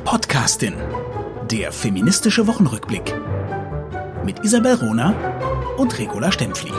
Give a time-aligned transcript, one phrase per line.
[0.00, 0.74] Die Podcastin.
[1.50, 3.14] Der feministische Wochenrückblick.
[4.24, 5.10] Mit Isabel Rona
[5.76, 6.72] und Regula Stempfli.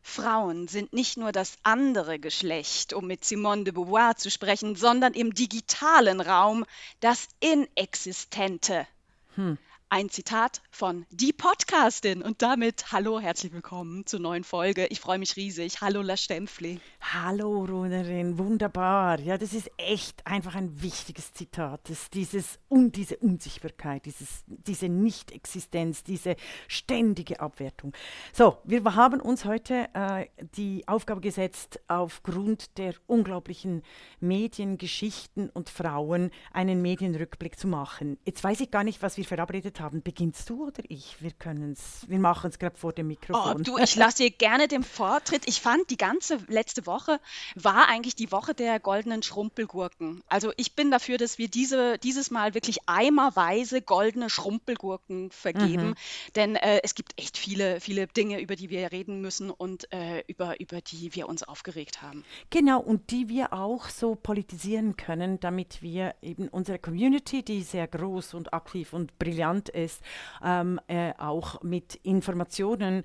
[0.00, 5.12] Frauen sind nicht nur das andere Geschlecht, um mit Simone de Beauvoir zu sprechen, sondern
[5.12, 6.64] im digitalen Raum
[7.00, 8.86] das Inexistente.
[9.34, 9.58] Hm.
[9.94, 12.22] Ein Zitat von Die Podcastin.
[12.22, 14.86] Und damit hallo, herzlich willkommen zur neuen Folge.
[14.86, 15.82] Ich freue mich riesig.
[15.82, 16.80] Hallo, La Stempfli.
[17.02, 18.38] Hallo, Runerin.
[18.38, 19.20] Wunderbar.
[19.20, 21.90] Ja, das ist echt einfach ein wichtiges Zitat.
[21.90, 26.36] Das, dieses, um, diese Unsichtbarkeit, dieses, diese Nichtexistenz, diese
[26.68, 27.92] ständige Abwertung.
[28.32, 30.24] So, wir haben uns heute äh,
[30.56, 33.82] die Aufgabe gesetzt, aufgrund der unglaublichen
[34.20, 38.16] Mediengeschichten und Frauen einen Medienrückblick zu machen.
[38.24, 40.02] Jetzt weiß ich gar nicht, was wir verabredet haben haben.
[40.02, 41.16] Beginnst du oder ich?
[41.20, 43.60] Wir können es, wir machen es gerade vor dem Mikrofon.
[43.60, 45.42] Oh, du, ich lasse dir gerne den Vortritt.
[45.46, 47.20] Ich fand, die ganze letzte Woche
[47.54, 50.22] war eigentlich die Woche der goldenen Schrumpelgurken.
[50.28, 55.88] Also ich bin dafür, dass wir diese, dieses Mal wirklich eimerweise goldene Schrumpelgurken vergeben.
[55.88, 55.94] Mhm.
[56.36, 60.22] Denn äh, es gibt echt viele, viele Dinge, über die wir reden müssen und äh,
[60.26, 62.24] über, über die wir uns aufgeregt haben.
[62.50, 67.88] Genau, und die wir auch so politisieren können, damit wir eben unsere Community, die sehr
[67.88, 70.02] groß und aktiv und brillant ist,
[70.44, 73.04] ähm, äh, auch mit Informationen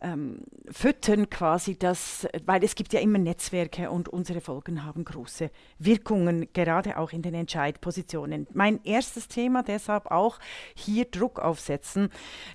[0.00, 5.50] ähm, füttern quasi das, weil es gibt ja immer Netzwerke und unsere Folgen haben große
[5.78, 8.46] Wirkungen, gerade auch in den Entscheidpositionen.
[8.52, 10.38] Mein erstes Thema deshalb auch
[10.74, 12.10] hier Druck aufsetzen.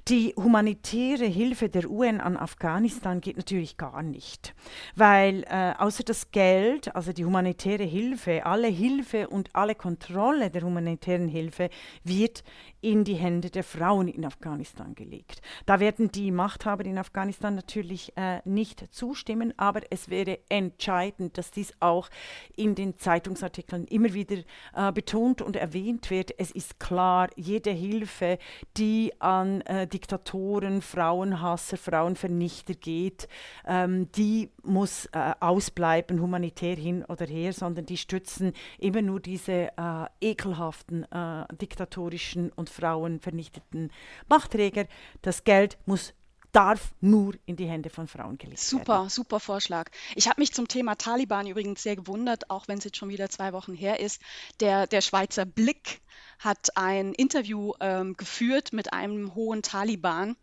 [0.07, 4.55] Die humanitäre Hilfe der UN an Afghanistan geht natürlich gar nicht,
[4.95, 10.61] weil äh, außer das Geld, also die humanitäre Hilfe, alle Hilfe und alle Kontrolle der
[10.61, 11.69] humanitären Hilfe
[12.03, 12.43] wird
[12.81, 15.41] in die Hände der Frauen in Afghanistan gelegt.
[15.65, 21.35] Da werden die Machthaber in Afghanistan Afghanistan natürlich äh, nicht zustimmen, aber es wäre entscheidend,
[21.37, 22.09] dass dies auch
[22.55, 24.37] in den Zeitungsartikeln immer wieder
[24.75, 26.37] äh, betont und erwähnt wird.
[26.37, 28.37] Es ist klar, jede Hilfe,
[28.77, 33.27] die an äh, Diktatoren, Frauenhasser, Frauenvernichter geht,
[33.65, 39.69] ähm, die muss äh, ausbleiben, humanitär hin oder her, sondern die stützen immer nur diese
[39.75, 43.91] äh, ekelhaften, äh, diktatorischen und frauenvernichteten
[44.29, 44.85] Machtträger.
[45.23, 46.13] Das Geld muss
[46.53, 48.79] darf nur in die Hände von Frauen gelegt werden.
[48.79, 49.89] Super, super Vorschlag.
[50.15, 53.29] Ich habe mich zum Thema Taliban übrigens sehr gewundert, auch wenn es jetzt schon wieder
[53.29, 54.21] zwei Wochen her ist.
[54.59, 56.01] Der, der Schweizer Blick
[56.39, 60.35] hat ein Interview ähm, geführt mit einem hohen Taliban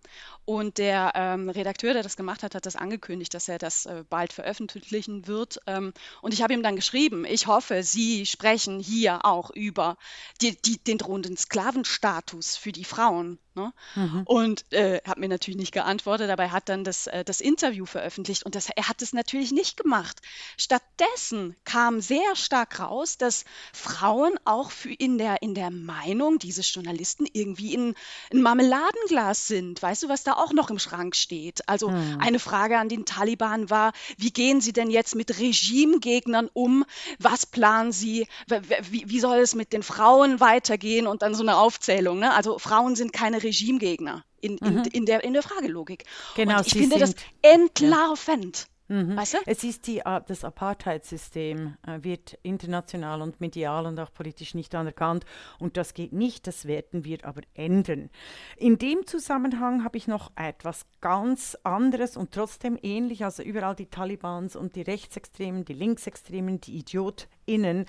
[0.50, 4.02] und der ähm, Redakteur, der das gemacht hat, hat das angekündigt, dass er das äh,
[4.10, 5.60] bald veröffentlichen wird.
[5.68, 9.96] Ähm, und ich habe ihm dann geschrieben, ich hoffe, Sie sprechen hier auch über
[10.40, 13.38] die, die, den drohenden Sklavenstatus für die Frauen.
[13.56, 13.72] Ne?
[13.96, 14.22] Mhm.
[14.26, 17.84] Und äh, hat mir natürlich nicht geantwortet, aber er hat dann das, äh, das Interview
[17.84, 20.20] veröffentlicht und das, er hat es natürlich nicht gemacht.
[20.56, 26.72] Stattdessen kam sehr stark raus, dass Frauen auch für in, der, in der Meinung dieses
[26.72, 27.94] Journalisten irgendwie in
[28.32, 29.82] ein Marmeladenglas sind.
[29.82, 31.68] Weißt du, was da auch noch im Schrank steht?
[31.68, 32.18] Also mhm.
[32.20, 36.84] eine Frage an den Taliban war, wie gehen sie denn jetzt mit Regimegegnern um?
[37.18, 38.26] Was planen sie?
[38.90, 41.06] Wie, wie soll es mit den Frauen weitergehen?
[41.06, 42.18] Und dann so eine Aufzählung.
[42.18, 42.32] Ne?
[42.32, 44.84] Also Frauen sind keine Regimegegner in, in, mhm.
[44.92, 46.04] in, der, in der Fragelogik.
[46.34, 48.66] Genau, Und ich finde das entlarvend.
[48.90, 49.16] Mhm.
[49.16, 49.38] Weißt du?
[49.46, 54.74] Es ist die, äh, das Apartheid-System äh, wird international und medial und auch politisch nicht
[54.74, 55.24] anerkannt
[55.60, 58.10] und das geht nicht, das werden wir aber ändern.
[58.56, 63.86] In dem Zusammenhang habe ich noch etwas ganz anderes und trotzdem ähnlich, also überall die
[63.86, 67.86] Talibans und die Rechtsextremen, die Linksextremen, die IdiotInnen.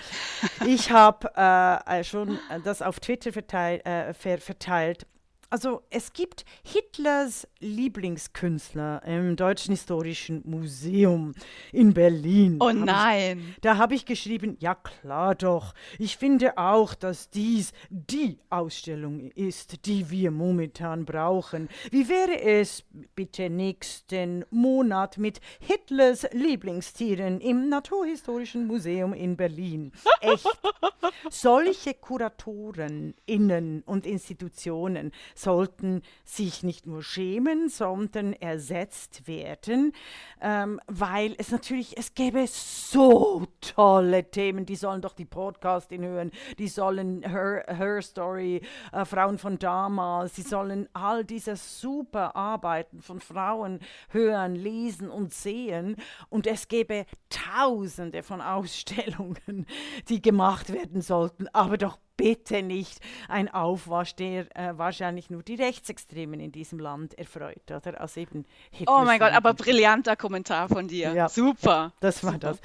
[0.68, 5.08] Ich habe äh, schon das auf Twitter verteil, äh, ver verteilt
[5.52, 11.34] also es gibt Hitlers Lieblingskünstler im Deutschen Historischen Museum
[11.74, 12.58] in Berlin.
[12.62, 13.40] Oh nein.
[13.56, 15.74] Ich, da habe ich geschrieben, ja klar doch.
[16.00, 21.68] Ich finde auch, dass dies die Ausstellung ist, die wir momentan brauchen.
[21.92, 29.92] Wie wäre es bitte nächsten Monat mit Hitlers Lieblingstieren im Naturhistorischen Museum in Berlin?
[30.22, 30.48] Echt.
[31.30, 35.12] Solche Kuratoren, Innen und Institutionen
[35.42, 39.94] sollten sich nicht nur schämen, sondern ersetzt werden,
[40.42, 46.32] ähm, weil es natürlich, es gäbe so tolle Themen, die sollen doch die Podcastin hören,
[46.58, 48.62] die sollen Her, Her Story,
[48.92, 53.80] äh, Frauen von damals, sie sollen all diese super Arbeiten von Frauen
[54.10, 55.96] hören, lesen und sehen.
[56.30, 59.66] Und es gäbe tausende von Ausstellungen,
[60.10, 65.56] die gemacht werden sollten, aber doch bitte nicht ein Aufwasch, der äh, wahrscheinlich nur die
[65.56, 68.00] Rechtsextremen in diesem Land erfreut, oder?
[68.00, 68.46] Also eben
[68.86, 71.14] oh mein Gott, aber brillanter Kommentar von dir.
[71.14, 71.94] Ja, Super.
[72.00, 72.52] Das war Super.
[72.52, 72.58] das.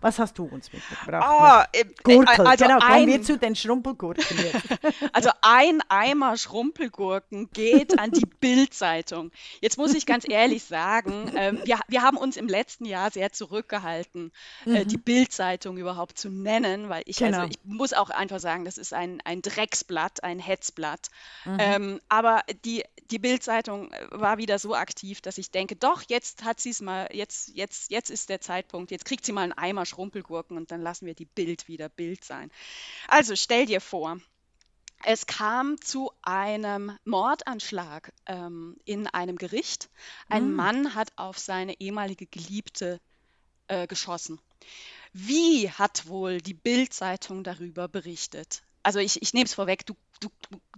[0.00, 1.68] Was hast du uns mitgebracht?
[1.74, 4.24] Oh, äh, Gurkel, also genau, kommen wir zu den Schrumpelgurken
[5.12, 9.30] also ein Eimer Schrumpelgurken geht an die Bildzeitung.
[9.60, 13.32] Jetzt muss ich ganz ehrlich sagen, äh, wir, wir haben uns im letzten Jahr sehr
[13.32, 14.32] zurückgehalten,
[14.64, 14.88] äh, mhm.
[14.88, 17.42] die Bildzeitung überhaupt zu nennen, weil ich, also genau.
[17.42, 21.08] also ich muss auch einfach sagen, das ist ein, ein Drecksblatt, ein Hetzblatt.
[21.44, 21.56] Mhm.
[21.58, 26.60] Ähm, aber die, die Bildzeitung war wieder so aktiv, dass ich denke, doch, jetzt hat
[26.60, 29.86] sie es mal, jetzt, jetzt, jetzt ist der Zeitpunkt, jetzt kriegt sie mal einen Eimer
[29.86, 32.50] Schrumpelgurken und dann lassen wir die Bild wieder Bild sein.
[33.08, 34.18] Also stell dir vor,
[35.04, 39.90] es kam zu einem Mordanschlag ähm, in einem Gericht.
[40.28, 40.54] Ein mhm.
[40.54, 43.00] Mann hat auf seine ehemalige Geliebte
[43.66, 44.38] äh, geschossen.
[45.12, 48.62] Wie hat wohl die Bild-Zeitung darüber berichtet?
[48.82, 50.28] Also ich, ich nehme es vorweg, du, du,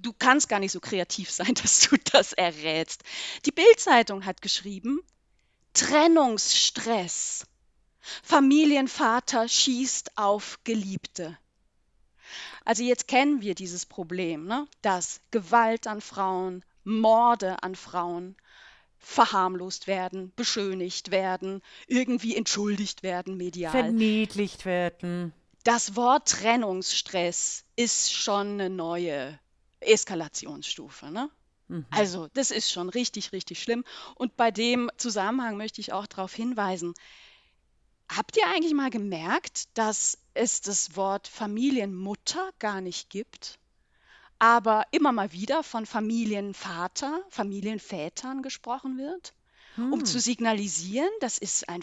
[0.01, 3.03] du kannst gar nicht so kreativ sein, dass du das errätst.
[3.47, 5.01] Die Bild-Zeitung hat geschrieben,
[5.73, 7.47] Trennungsstress.
[8.23, 11.39] Familienvater schießt auf Geliebte.
[12.65, 14.67] Also jetzt kennen wir dieses Problem, ne?
[14.83, 18.37] dass Gewalt an Frauen, Morde an Frauen
[18.99, 23.73] verharmlost werden, beschönigt werden, irgendwie entschuldigt werden medial.
[23.73, 25.33] Verniedlicht werden.
[25.65, 29.39] Das Wort Trennungsstress ist schon eine neue
[29.81, 31.11] Eskalationsstufe.
[31.11, 31.31] Ne?
[31.69, 31.87] Mhm.
[31.91, 33.85] Also das ist schon richtig, richtig schlimm.
[34.15, 36.95] Und bei dem Zusammenhang möchte ich auch darauf hinweisen,
[38.09, 43.59] Habt ihr eigentlich mal gemerkt, dass es das Wort Familienmutter gar nicht gibt,
[44.39, 49.35] aber immer mal wieder von Familienvater, Familienvätern gesprochen wird?
[49.77, 50.05] Um hm.
[50.05, 51.83] zu signalisieren, das ist ein,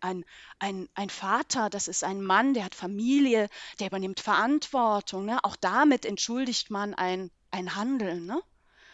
[0.00, 0.24] ein,
[0.58, 3.48] ein, ein, Vater, das ist ein Mann, der hat Familie,
[3.78, 5.24] der übernimmt Verantwortung.
[5.24, 5.42] Ne?
[5.42, 8.26] Auch damit entschuldigt man ein, ein Handeln.
[8.26, 8.42] Ne?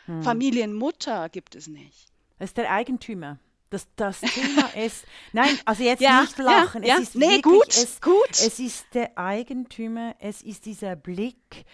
[0.06, 0.22] Hm.
[0.22, 2.08] Familienmutter gibt es nicht.
[2.38, 3.38] Das ist der Eigentümer.
[3.70, 6.84] Das, das Thema ist, nein, also jetzt ja, nicht lachen.
[6.84, 7.02] Ja, es ja.
[7.02, 8.30] ist nee, wirklich, gut, es, gut.
[8.30, 11.64] Es ist der Eigentümer, es ist dieser Blick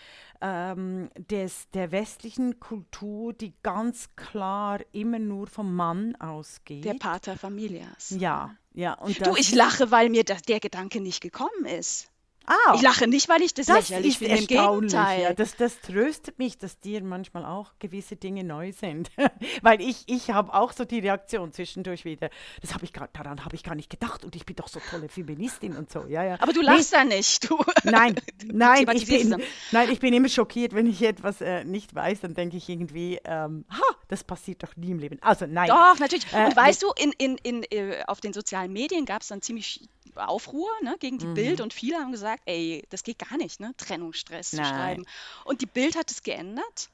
[0.42, 6.84] ähm, des, der westlichen Kultur, die ganz klar immer nur vom Mann ausgeht.
[6.84, 8.10] Der Pater Familias.
[8.10, 8.94] Ja, ja.
[8.94, 12.11] Und du, ich lache, weil mir das, der Gedanke nicht gekommen ist.
[12.46, 15.22] Ah, ich lache nicht, weil ich das, das lächerlich finde, im Gegenteil.
[15.22, 19.10] Ja, das, das tröstet mich, dass dir manchmal auch gewisse Dinge neu sind.
[19.62, 22.30] weil ich, ich habe auch so die Reaktion zwischendurch wieder.
[22.60, 24.80] Das habe ich gar, daran habe ich gar nicht gedacht und ich bin doch so
[24.90, 26.04] tolle Feministin und so.
[26.06, 26.36] Ja, ja.
[26.40, 26.98] Aber du lachst nee.
[26.98, 27.50] ja nicht.
[27.50, 27.58] Du.
[27.84, 28.16] Nein,
[28.46, 32.34] nein, ich bin, nein, ich bin immer schockiert, wenn ich etwas äh, nicht weiß, dann
[32.34, 35.18] denke ich irgendwie, ähm, ha, das passiert doch nie im Leben.
[35.22, 35.68] Also nein.
[35.68, 36.26] Doch, natürlich.
[36.32, 39.42] Äh, und weißt du, in, in, in, äh, auf den sozialen Medien gab es dann
[39.42, 41.34] ziemlich Aufruhr ne, gegen die mhm.
[41.34, 44.64] Bild und viele haben gesagt, ey, das geht gar nicht, ne, Trennungsstress Nein.
[44.64, 45.06] zu schreiben.
[45.44, 46.90] Und die Bild hat es geändert.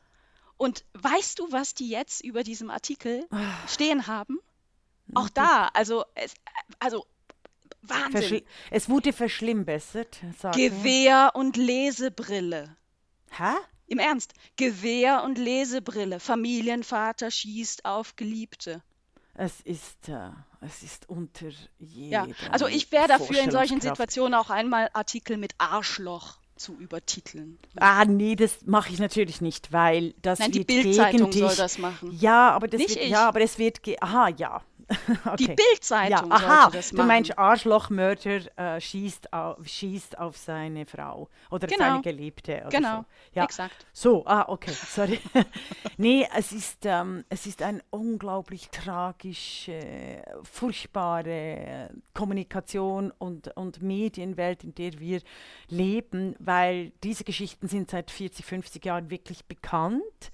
[0.56, 3.36] Und weißt du, was die jetzt über diesem Artikel oh.
[3.68, 4.40] stehen haben?
[5.14, 6.34] Auch da, also, es,
[6.78, 7.06] also
[7.82, 8.10] Wahnsinn.
[8.12, 10.20] Verschli es wurde verschlimmbessert.
[10.54, 12.76] Gewehr und Lesebrille.
[13.30, 13.54] Hä?
[13.86, 14.34] Im Ernst.
[14.56, 16.20] Gewehr und Lesebrille.
[16.20, 18.82] Familienvater schießt auf Geliebte.
[19.40, 20.30] Es ist, äh,
[20.60, 21.46] es ist unter
[21.78, 22.10] jedem.
[22.10, 27.56] Ja, also ich wäre dafür in solchen Situationen auch einmal Artikel mit Arschloch zu übertiteln.
[27.76, 32.10] Ah, nee, das mache ich natürlich nicht, weil das Nein, die Bildzeitung soll das machen.
[32.18, 33.10] Ja, aber das nicht wird, ich.
[33.12, 34.60] ja, aber es wird, aha, ja,
[35.24, 35.36] okay.
[35.36, 36.96] Die Bildzeitung ja, aha, das machen.
[36.96, 41.84] Du meinst, Arschlochmörder äh, schießt, auf, schießt auf seine Frau oder genau.
[41.84, 42.60] seine Geliebte.
[42.60, 43.04] Oder genau, so.
[43.34, 43.44] ja.
[43.44, 43.86] exakt.
[43.92, 45.20] So, ah, okay, sorry.
[45.98, 54.74] nee, es ist, ähm, es ist eine unglaublich tragische, furchtbare Kommunikation und, und Medienwelt, in
[54.74, 55.20] der wir
[55.68, 60.32] leben, weil diese Geschichten sind seit 40, 50 Jahren wirklich bekannt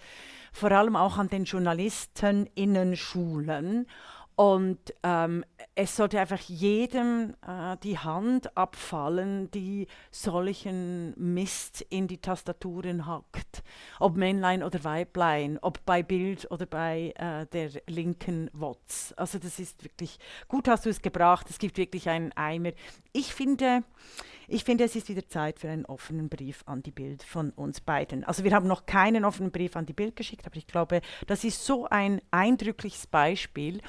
[0.55, 3.89] vor allem auch an den JournalistenInnen-Schulen.
[4.37, 5.45] Und ähm,
[5.77, 13.63] es sollte einfach jedem äh, die Hand abfallen, die solchen Mist in die Tastaturen hackt.
[14.01, 19.13] Ob Männlein oder Weiblein, ob bei Bild oder bei äh, der linken WOTS.
[19.13, 22.73] Also das ist wirklich, gut hast du es gebracht, es gibt wirklich einen Eimer.
[23.13, 23.85] Ich finde,
[24.49, 27.81] ich finde, es ist wieder Zeit für einen offenen Brief an die Bild von uns
[27.81, 28.25] beiden.
[28.25, 31.45] Also wir haben noch keinen offenen Brief an die Bild geschickt, aber ich glaube, das
[31.45, 33.81] ist so ein eindrückliches Beispiel,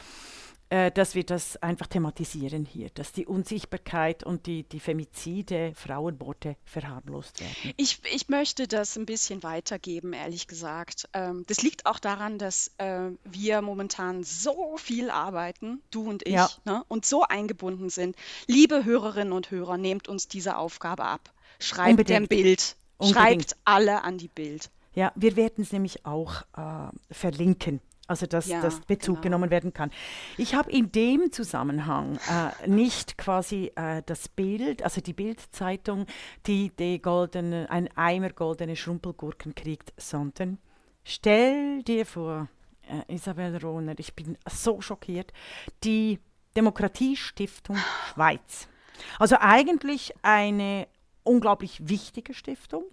[0.69, 6.55] äh, dass wir das einfach thematisieren hier, dass die Unsichtbarkeit und die, die Femizide, Frauenmorde
[6.65, 7.73] verharmlost werden.
[7.77, 11.07] Ich, ich möchte das ein bisschen weitergeben, ehrlich gesagt.
[11.13, 16.33] Ähm, das liegt auch daran, dass äh, wir momentan so viel arbeiten, du und ich,
[16.33, 16.49] ja.
[16.65, 18.15] ne, und so eingebunden sind.
[18.47, 21.33] Liebe Hörerinnen und Hörer, nehmt uns diese Aufgabe ab.
[21.59, 22.21] Schreibt Unbedingt.
[22.21, 24.69] ein Bild Schreibt alle an die Bild.
[24.93, 27.81] Ja, wir werden es nämlich auch äh, verlinken.
[28.07, 29.21] Also dass ja, das Bezug genau.
[29.21, 29.91] genommen werden kann.
[30.37, 36.05] Ich habe in dem Zusammenhang äh, nicht quasi äh, das Bild, also die Bildzeitung,
[36.45, 40.59] die die goldene, ein Eimer goldene Schrumpelgurken kriegt, sondern
[41.03, 42.47] stell dir vor,
[42.87, 45.33] äh, Isabel Rohner, ich bin so schockiert,
[45.83, 46.19] die
[46.55, 47.77] Demokratiestiftung
[48.13, 48.67] Schweiz.
[49.19, 50.87] Also eigentlich eine
[51.25, 52.83] unglaublich wichtige Stiftung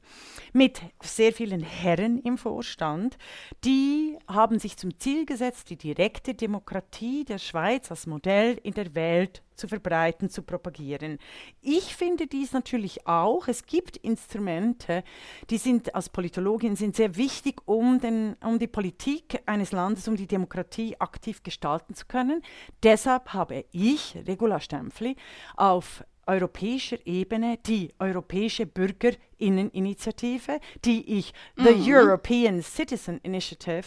[0.52, 3.16] mit sehr vielen Herren im Vorstand.
[3.64, 8.94] Die haben sich zum Ziel gesetzt, die direkte Demokratie der Schweiz als Modell in der
[8.94, 11.18] Welt zu verbreiten, zu propagieren.
[11.60, 13.48] Ich finde dies natürlich auch.
[13.48, 15.04] Es gibt Instrumente,
[15.50, 20.16] die sind als Politologin sind sehr wichtig, um, den, um die Politik eines Landes, um
[20.16, 22.42] die Demokratie aktiv gestalten zu können.
[22.82, 25.16] Deshalb habe ich, Regula Stempfli,
[25.56, 31.64] auf europäischer Ebene die Europäische Bürgerinneninitiative, die ich mhm.
[31.64, 33.84] The European Citizen Initiative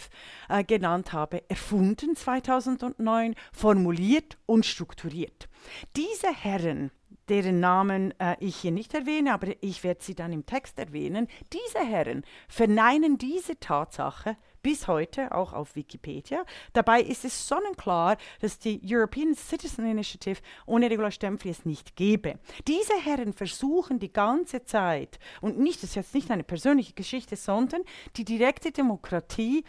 [0.48, 5.48] äh, genannt habe, erfunden 2009, formuliert und strukturiert.
[5.96, 6.90] Diese Herren,
[7.28, 11.28] deren Namen äh, ich hier nicht erwähne, aber ich werde sie dann im Text erwähnen,
[11.52, 16.44] diese Herren verneinen diese Tatsache bis heute auch auf Wikipedia.
[16.72, 22.38] Dabei ist es sonnenklar, dass die European Citizen Initiative ohne Regula Stempfli es nicht gäbe.
[22.66, 27.36] Diese Herren versuchen die ganze Zeit, und nicht, das ist jetzt nicht eine persönliche Geschichte,
[27.36, 27.82] sondern
[28.16, 29.64] die direkte Demokratie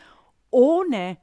[0.52, 1.18] ohne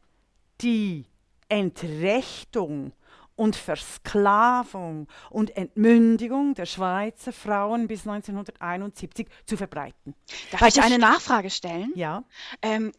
[0.60, 1.06] die
[1.48, 2.92] Entrechtung
[3.36, 10.14] und Versklavung und Entmündigung der Schweizer Frauen bis 1971 zu verbreiten.
[10.52, 11.92] Darf Weil ich eine Nachfrage stellen?
[11.96, 12.24] Ja.
[12.62, 12.92] Ähm,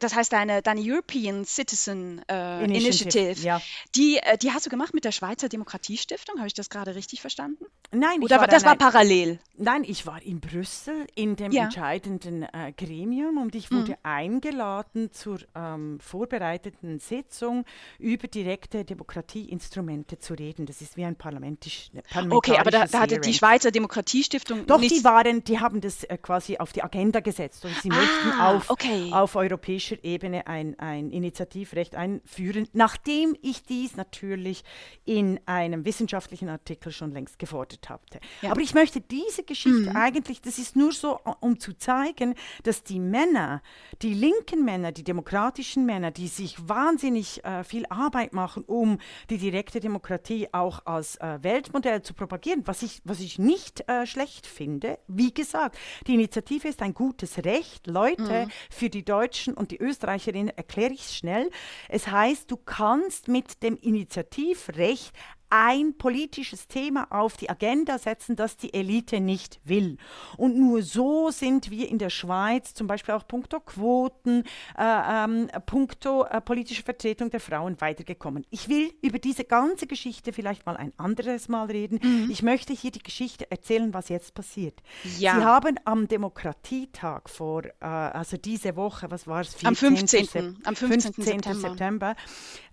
[0.00, 3.60] das heißt, deine, deine European Citizen äh, Initiative, Initiative ja.
[3.94, 6.38] die, äh, die hast du gemacht mit der Schweizer Demokratiestiftung?
[6.38, 7.66] Habe ich das gerade richtig verstanden?
[7.92, 9.38] Nein, Oder war, das war parallel?
[9.56, 11.64] Nein, ich war in Brüssel in dem ja.
[11.64, 13.98] entscheidenden äh, Gremium und ich wurde mhm.
[14.02, 17.64] eingeladen zur ähm, vorbereiteten Sitzung
[17.98, 20.66] über direkte Demokratie Demokratieinstrumente zu reden.
[20.66, 21.90] Das ist wie ein parlamentisch,
[22.30, 26.16] Okay, aber da, da hatte die Schweizer Demokratiestiftung Doch, die waren, die haben das äh,
[26.18, 29.10] quasi auf die Agenda gesetzt und sie ah, möchten auf, okay.
[29.12, 34.64] auf europäischer Ebene ein, ein Initiativrecht einführen, nachdem ich dies natürlich
[35.04, 38.20] in einem wissenschaftlichen Artikel schon längst gefordert hatte.
[38.42, 38.52] Ja.
[38.52, 39.96] Aber ich möchte diese Geschichte mhm.
[39.96, 43.62] eigentlich, das ist nur so, um zu zeigen, dass die Männer,
[44.02, 48.98] die linken Männer, die demokratischen Männer, die sich wahnsinnig äh, viel Arbeit machen, um
[49.30, 54.06] die direkte Demokratie auch als äh, Weltmodell zu propagieren, was ich, was ich nicht äh,
[54.06, 54.98] schlecht finde.
[55.06, 55.76] Wie gesagt,
[56.06, 57.86] die Initiative ist ein gutes Recht.
[57.86, 58.50] Leute, mhm.
[58.70, 61.50] für die Deutschen und die Österreicherinnen erkläre ich es schnell.
[61.88, 65.12] Es heißt, du kannst mit dem Initiativrecht
[65.54, 69.98] ein politisches Thema auf die Agenda setzen, das die Elite nicht will.
[70.36, 74.42] Und nur so sind wir in der Schweiz zum Beispiel auch punkto Quoten,
[74.76, 78.44] äh, ähm, punkto äh, politische Vertretung der Frauen weitergekommen.
[78.50, 82.00] Ich will über diese ganze Geschichte vielleicht mal ein anderes Mal reden.
[82.02, 82.30] Mhm.
[82.32, 84.82] Ich möchte hier die Geschichte erzählen, was jetzt passiert.
[85.20, 85.36] Ja.
[85.36, 89.54] Sie haben am Demokratietag vor, äh, also diese Woche, was war es?
[89.64, 90.24] Am 15.
[90.24, 91.14] Sep am 15.
[91.14, 91.24] 15.
[91.24, 92.16] September, September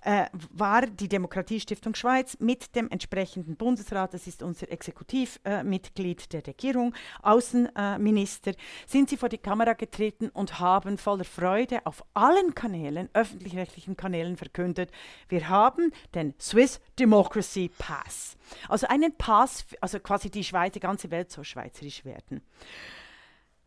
[0.02, 6.48] äh, war die Demokratiestiftung Schweiz mit dem entsprechenden Bundesrat, das ist unser Exekutivmitglied äh, der
[6.48, 8.54] Regierung, Außenminister,
[8.88, 14.38] sind sie vor die Kamera getreten und haben voller Freude auf allen Kanälen, öffentlich-rechtlichen Kanälen
[14.38, 14.92] verkündet,
[15.30, 18.38] wir haben den Swiss Democracy Pass.
[18.68, 22.42] Also einen Pass, also quasi die Schweiz, die ganze Welt soll schweizerisch werden.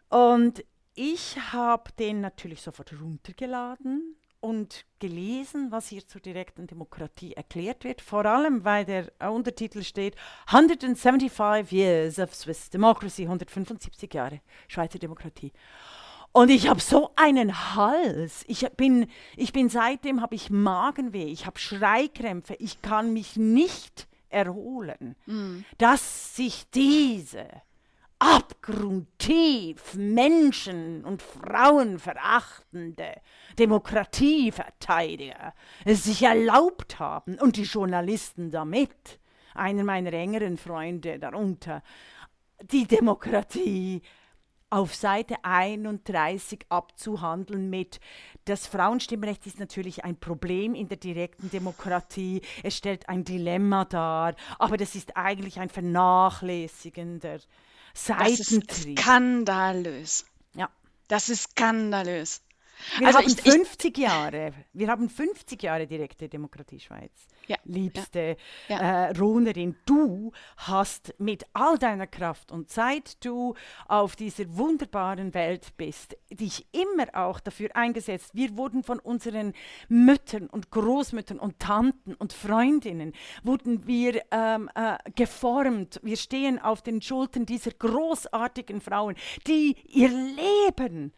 [0.09, 7.83] Und ich habe den natürlich sofort runtergeladen und gelesen, was hier zur direkten Demokratie erklärt
[7.83, 10.17] wird, vor allem weil der Untertitel steht
[10.49, 15.51] 175 Years of Swiss Democracy, 175 Jahre Schweizer Demokratie.
[16.33, 18.45] Und ich habe so einen Hals.
[18.47, 24.09] Ich bin, ich bin seitdem habe ich Magenweh, ich habe Schreikrämpfe, ich kann mich nicht
[24.29, 25.61] erholen, mm.
[25.79, 27.47] dass sich diese
[28.19, 33.15] abgrundtief Menschen- und Frauenverachtende
[33.59, 39.21] Demokratieverteidiger es sich erlaubt haben und die Journalisten damit,
[39.55, 41.83] einer meiner engeren Freunde darunter,
[42.63, 44.03] die Demokratie
[44.71, 48.01] auf Seite 31 abzuhandeln mit,
[48.45, 54.35] das Frauenstimmrecht ist natürlich ein Problem in der direkten Demokratie, es stellt ein Dilemma dar,
[54.59, 57.39] aber das ist eigentlich ein vernachlässigender
[57.95, 58.97] Seitentrieb.
[58.97, 60.27] Das ist skandalös.
[60.57, 60.69] Ja.
[61.07, 62.43] Das ist skandalös.
[62.99, 67.27] Wir also haben ich, 50 ich, Jahre, wir haben 50 Jahre direkte Demokratie Schweiz.
[67.47, 68.37] Ja, Liebste
[68.69, 69.07] ja, ja.
[69.09, 73.55] Äh, Ronerin, du hast mit all deiner Kraft und seit du
[73.87, 78.31] auf dieser wunderbaren Welt bist, dich immer auch dafür eingesetzt.
[78.35, 79.53] Wir wurden von unseren
[79.89, 83.13] Müttern und Großmüttern und Tanten und Freundinnen,
[83.43, 86.01] wurden wir ähm, äh, geformt.
[86.03, 89.17] Wir stehen auf den Schultern dieser großartigen Frauen,
[89.47, 91.13] die ihr Leben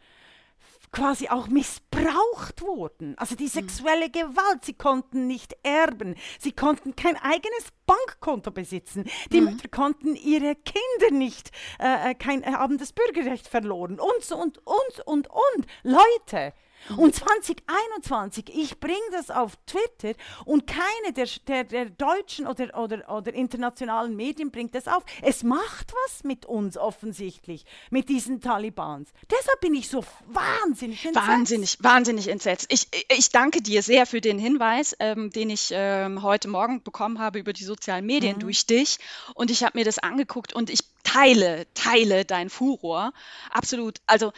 [0.91, 3.17] quasi auch missbraucht wurden.
[3.17, 3.49] Also die mhm.
[3.49, 9.51] sexuelle Gewalt, sie konnten nicht erben, sie konnten kein eigenes Bankkonto besitzen, die mhm.
[9.51, 14.37] Mütter konnten ihre Kinder nicht, äh, äh kein, äh, haben das Bürgerrecht verloren und so
[14.37, 15.67] und und und und.
[15.83, 16.53] Leute,
[16.95, 23.09] und 2021, ich bringe das auf Twitter und keine der, der, der deutschen oder, oder,
[23.09, 25.03] oder internationalen Medien bringt das auf.
[25.21, 29.09] Es macht was mit uns offensichtlich, mit diesen Talibans.
[29.29, 31.27] Deshalb bin ich so wahnsinnig entsetzt.
[31.27, 32.67] Wahnsinnig, wahnsinnig entsetzt.
[32.71, 37.19] Ich, ich danke dir sehr für den Hinweis, ähm, den ich ähm, heute Morgen bekommen
[37.19, 38.41] habe über die sozialen Medien mhm.
[38.41, 38.99] durch dich.
[39.33, 43.13] Und ich habe mir das angeguckt und ich teile, teile dein Furor.
[43.51, 43.99] Absolut.
[44.05, 44.31] Also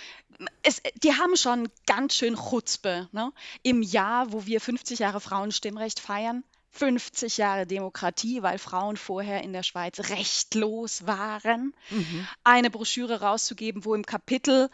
[0.63, 3.09] es, die haben schon ganz schön Chutzpe.
[3.11, 3.31] Ne?
[3.63, 9.53] Im Jahr, wo wir 50 Jahre Frauenstimmrecht feiern, 50 Jahre Demokratie, weil Frauen vorher in
[9.53, 12.27] der Schweiz rechtlos waren, mhm.
[12.43, 14.69] eine Broschüre rauszugeben, wo im Kapitel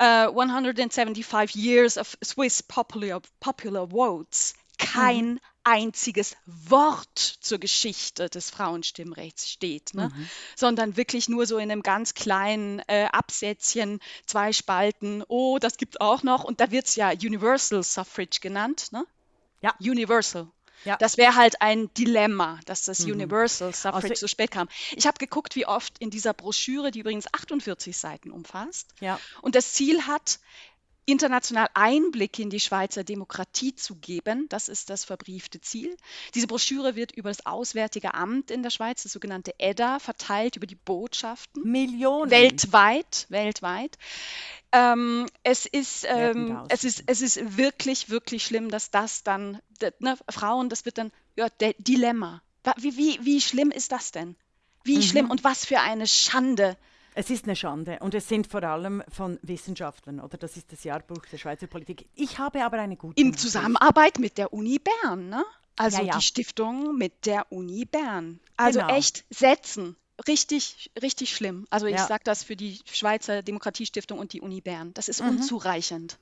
[0.00, 8.28] uh, äh, 175 Years of Swiss Popular, popular Votes kein mhm einziges Wort zur Geschichte
[8.28, 10.10] des Frauenstimmrechts steht, ne?
[10.14, 10.28] Mhm.
[10.56, 15.94] sondern wirklich nur so in einem ganz kleinen äh, Absätzchen, zwei Spalten, oh, das gibt
[15.94, 18.88] es auch noch und da wird es ja Universal Suffrage genannt.
[18.90, 19.04] Ne?
[19.62, 19.74] Ja.
[19.80, 20.48] Universal.
[20.84, 20.96] Ja.
[20.96, 23.12] Das wäre halt ein Dilemma, dass das mhm.
[23.12, 24.68] Universal Suffrage also, so spät kam.
[24.96, 29.20] Ich habe geguckt, wie oft in dieser Broschüre, die übrigens 48 Seiten umfasst, ja.
[29.42, 30.40] und das Ziel hat,
[31.10, 34.46] international Einblick in die Schweizer Demokratie zu geben.
[34.48, 35.96] Das ist das verbriefte Ziel.
[36.34, 40.66] Diese Broschüre wird über das Auswärtige Amt in der Schweiz, das sogenannte EDA, verteilt über
[40.66, 41.70] die Botschaften.
[41.70, 42.30] Millionen.
[42.30, 43.98] Weltweit, weltweit.
[44.72, 49.60] Ähm, es, ist, ähm, es, ist, es ist wirklich, wirklich schlimm, dass das dann,
[49.98, 51.48] ne, Frauen, das wird dann, ja,
[51.78, 52.42] Dilemma.
[52.76, 54.36] Wie, wie, wie schlimm ist das denn?
[54.84, 55.02] Wie mhm.
[55.02, 56.76] schlimm und was für eine Schande
[57.14, 60.38] es ist eine Schande und es sind vor allem von Wissenschaftlern, oder?
[60.38, 62.06] Das ist das Jahrbuch der Schweizer Politik.
[62.14, 63.20] Ich habe aber eine gute.
[63.20, 65.44] In Zusammenarbeit mit der Uni Bern, ne?
[65.76, 66.16] Also ja, ja.
[66.16, 68.40] die Stiftung mit der Uni Bern.
[68.56, 68.94] Also genau.
[68.94, 69.96] echt setzen.
[70.28, 71.66] Richtig, richtig schlimm.
[71.70, 72.06] Also ich ja.
[72.06, 74.92] sage das für die Schweizer Demokratiestiftung und die Uni Bern.
[74.92, 75.30] Das ist mhm.
[75.30, 76.18] unzureichend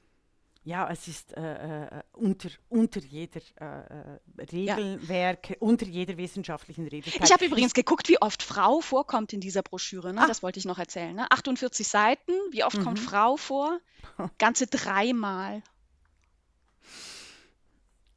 [0.65, 5.57] ja, es ist äh, äh, unter, unter jeder äh, äh Regelwerk, ja.
[5.61, 7.25] unter jeder wissenschaftlichen Regelwerk.
[7.25, 10.13] Ich habe übrigens geguckt, wie oft Frau vorkommt in dieser Broschüre.
[10.13, 10.23] Ne?
[10.23, 10.27] Ah.
[10.27, 11.15] Das wollte ich noch erzählen.
[11.15, 11.31] Ne?
[11.31, 12.85] 48 Seiten, wie oft mhm.
[12.85, 13.79] kommt Frau vor?
[14.39, 15.63] Ganze dreimal.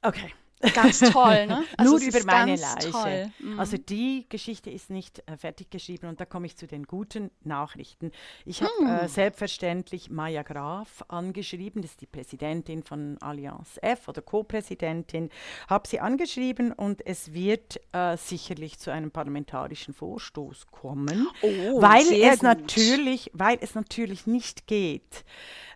[0.01, 0.33] Okay.
[0.73, 1.63] Ganz toll, ne?
[1.77, 3.31] Also Nur über meine Leiche.
[3.39, 3.59] Mhm.
[3.59, 7.31] Also die Geschichte ist nicht äh, fertig geschrieben und da komme ich zu den guten
[7.43, 8.11] Nachrichten.
[8.45, 8.87] Ich habe mhm.
[8.87, 15.29] äh, selbstverständlich Maya Graf angeschrieben, das ist die Präsidentin von Allianz F oder Co-Präsidentin,
[15.67, 22.05] habe sie angeschrieben und es wird äh, sicherlich zu einem parlamentarischen Vorstoß kommen, oh, weil
[22.11, 22.43] es gut.
[22.43, 25.23] natürlich, weil es natürlich nicht geht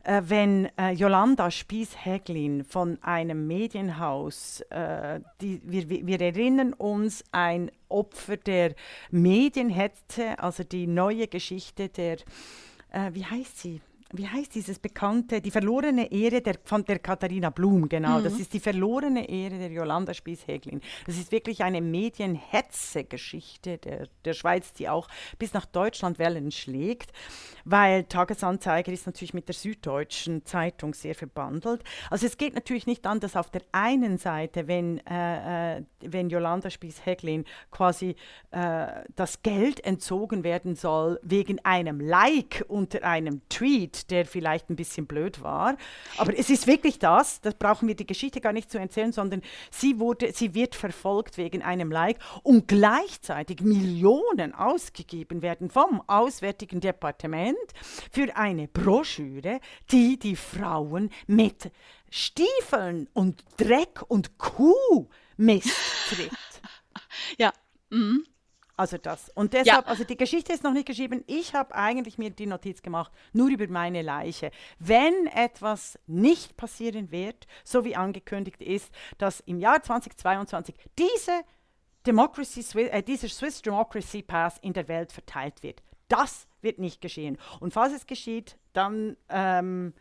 [0.05, 7.71] äh, wenn äh, Jolanda Spies-Häglin von einem Medienhaus, äh, die, wir, wir erinnern uns, ein
[7.89, 8.75] Opfer der
[9.11, 12.17] Medienhetze, also die neue Geschichte der,
[12.91, 13.81] äh, wie heißt sie?
[14.17, 18.19] Wie heißt dieses bekannte, die verlorene Ehre der, von der Katharina Blum, genau.
[18.19, 18.23] Mhm.
[18.23, 20.81] Das ist die verlorene Ehre der Jolanda Spies-Häglin.
[21.05, 25.07] Das ist wirklich eine Medienhetze-Geschichte der, der Schweiz, die auch
[25.39, 27.11] bis nach Deutschland Wellen schlägt,
[27.63, 31.83] weil Tagesanzeiger ist natürlich mit der Süddeutschen Zeitung sehr verbandelt.
[32.09, 36.29] Also es geht natürlich nicht an, dass auf der einen Seite, wenn, äh, äh wenn
[36.29, 38.15] Jolanda Spies-Häglin quasi
[38.51, 44.75] äh, das Geld entzogen werden soll wegen einem Like unter einem Tweet, der vielleicht ein
[44.75, 45.77] bisschen blöd war.
[46.17, 49.41] Aber es ist wirklich das, das brauchen wir die Geschichte gar nicht zu erzählen, sondern
[49.71, 56.79] sie, wurde, sie wird verfolgt wegen einem Like und gleichzeitig Millionen ausgegeben werden vom Auswärtigen
[56.79, 57.57] Departement
[58.11, 59.59] für eine Broschüre,
[59.91, 61.71] die die Frauen mit
[62.09, 66.31] Stiefeln und Dreck und Kuh misstritt.
[67.37, 67.53] Ja.
[67.89, 68.25] Mhm.
[68.77, 69.29] Also das.
[69.35, 69.89] Und deshalb, ja.
[69.89, 71.23] also die Geschichte ist noch nicht geschrieben.
[71.27, 74.51] Ich habe eigentlich mir die Notiz gemacht, nur über meine Leiche.
[74.79, 81.43] Wenn etwas nicht passieren wird, so wie angekündigt ist, dass im Jahr 2022 diese
[82.05, 85.81] Democracy, äh, dieser Swiss Democracy Pass in der Welt verteilt wird.
[86.09, 87.37] Das wird nicht geschehen.
[87.61, 89.93] Und falls es geschieht, dann ähm,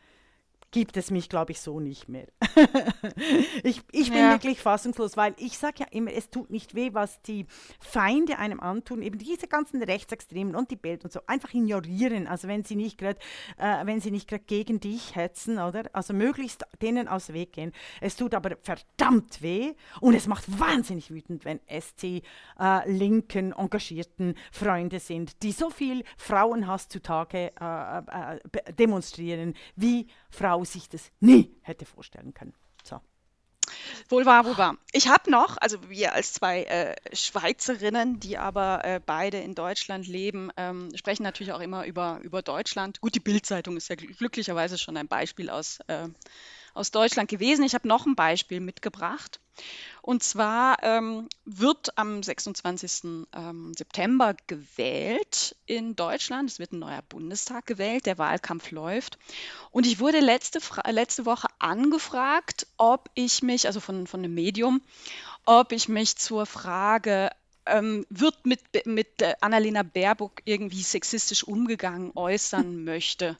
[0.75, 2.27] gibt es mich, glaube ich, so nicht mehr.
[3.63, 4.33] ich, ich bin Ja.
[4.33, 7.47] wirklich fassungslos, weil ich sage ja immer, es tut nicht weh, was die
[7.79, 12.27] Feinde einem antun, eben diese ganzen Rechtsextremen und die Bild und so, einfach ignorieren.
[12.27, 13.21] Also wenn sie nicht gerade,
[13.57, 15.85] äh, wenn sie nicht gerade gegen dich hetzen, oder?
[15.93, 17.71] Also möglichst denen aus dem Weg gehen.
[18.01, 22.23] Es tut aber verdammt weh und es macht wahnsinnig wütend, wenn es die
[22.59, 30.09] äh, linken, engagierten Freunde sind, die so viel Frauenhass zutage äh, äh, be- demonstrieren, wie
[30.65, 32.55] Sich das nie hätte vorstellen können.
[32.83, 33.01] So.
[34.09, 34.77] Wohl wahr, wohl wahr.
[34.93, 40.07] Ich habe noch, also wir als zwei äh, Schweizerinnen, die aber äh, beide in Deutschland
[40.07, 43.01] leben, ähm, sprechen natürlich auch immer über, über Deutschland.
[43.01, 46.09] Gut, die Bild-Zeitung ist ja gl- glücklicherweise schon ein Beispiel aus, äh,
[46.75, 47.65] aus Deutschland gewesen.
[47.65, 49.41] Ich habe noch ein Beispiel mitgebracht.
[50.03, 53.27] Und zwar ähm, wird am 26.
[53.33, 56.51] Ähm, September gewählt in Deutschland.
[56.51, 58.05] Es wird ein neuer Bundestag gewählt.
[58.05, 59.19] Der Wahlkampf läuft.
[59.71, 64.35] Und ich wurde letzte, Fra letzte Woche angefragt, ob ich mich, also von, von einem
[64.35, 64.83] Medium,
[65.47, 67.31] ob ich mich zur Frage,
[67.67, 73.39] ähm, wird mit, mit äh, Annalena Baerbock irgendwie sexistisch umgegangen äußern möchte.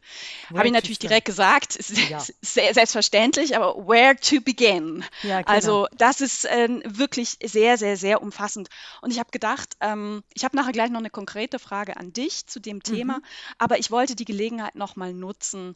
[0.55, 2.23] Habe ich natürlich direkt gesagt, Ja.
[2.43, 5.05] selbstverständlich, aber where to begin?
[5.23, 5.51] Ja, genau.
[5.53, 8.69] Also das ist ähm, wirklich sehr, sehr, sehr umfassend.
[9.01, 12.47] Und ich habe gedacht, ähm, ich habe nachher gleich noch eine konkrete Frage an dich
[12.47, 13.21] zu dem Thema,
[13.59, 15.75] aber ich wollte die Gelegenheit nochmal nutzen,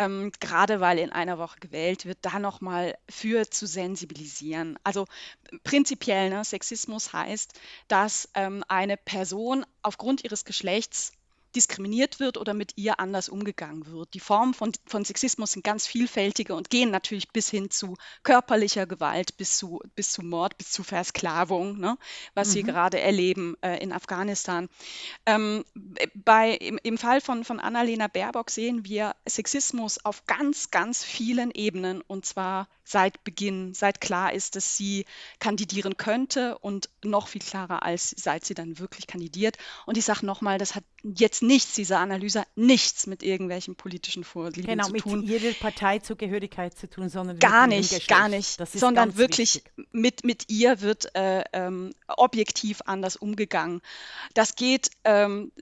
[0.00, 4.78] ähm, gerade weil in einer Woche gewählt wird, da nochmal für zu sensibilisieren.
[4.82, 5.04] Also
[5.62, 11.12] prinzipiell, ne, Sexismus heißt, dass ähm, eine Person aufgrund ihres Geschlechts
[11.56, 14.14] diskriminiert wird oder mit ihr anders umgegangen wird.
[14.14, 18.86] Die Formen von, von Sexismus sind ganz vielfältige und gehen natürlich bis hin zu körperlicher
[18.86, 21.96] Gewalt, bis zu, bis zu Mord, bis zu Versklavung, ne,
[22.34, 24.68] was wir gerade erleben äh, in Afghanistan.
[25.26, 25.64] Ähm,
[26.14, 31.50] bei, im, Im Fall von, von Annalena Baerbock sehen wir Sexismus auf ganz, ganz vielen
[31.50, 35.04] Ebenen und zwar seit Beginn, seit klar ist, dass sie
[35.38, 39.56] kandidieren könnte und noch viel klarer als seit sie dann wirklich kandidiert.
[39.86, 44.66] Und ich sage nochmal, das hat jetzt nichts, diese Analyse, nichts mit irgendwelchen politischen Vorlieben
[44.66, 45.22] Genau, zu mit tun.
[45.22, 49.86] ihrer Parteizugehörigkeit zu tun, sondern Gar mit nicht, gar nicht, sondern wirklich wichtig.
[49.92, 53.80] mit, mit ihr wird äh, ähm, objektiv anders umgegangen.
[54.34, 55.52] Das geht ähm,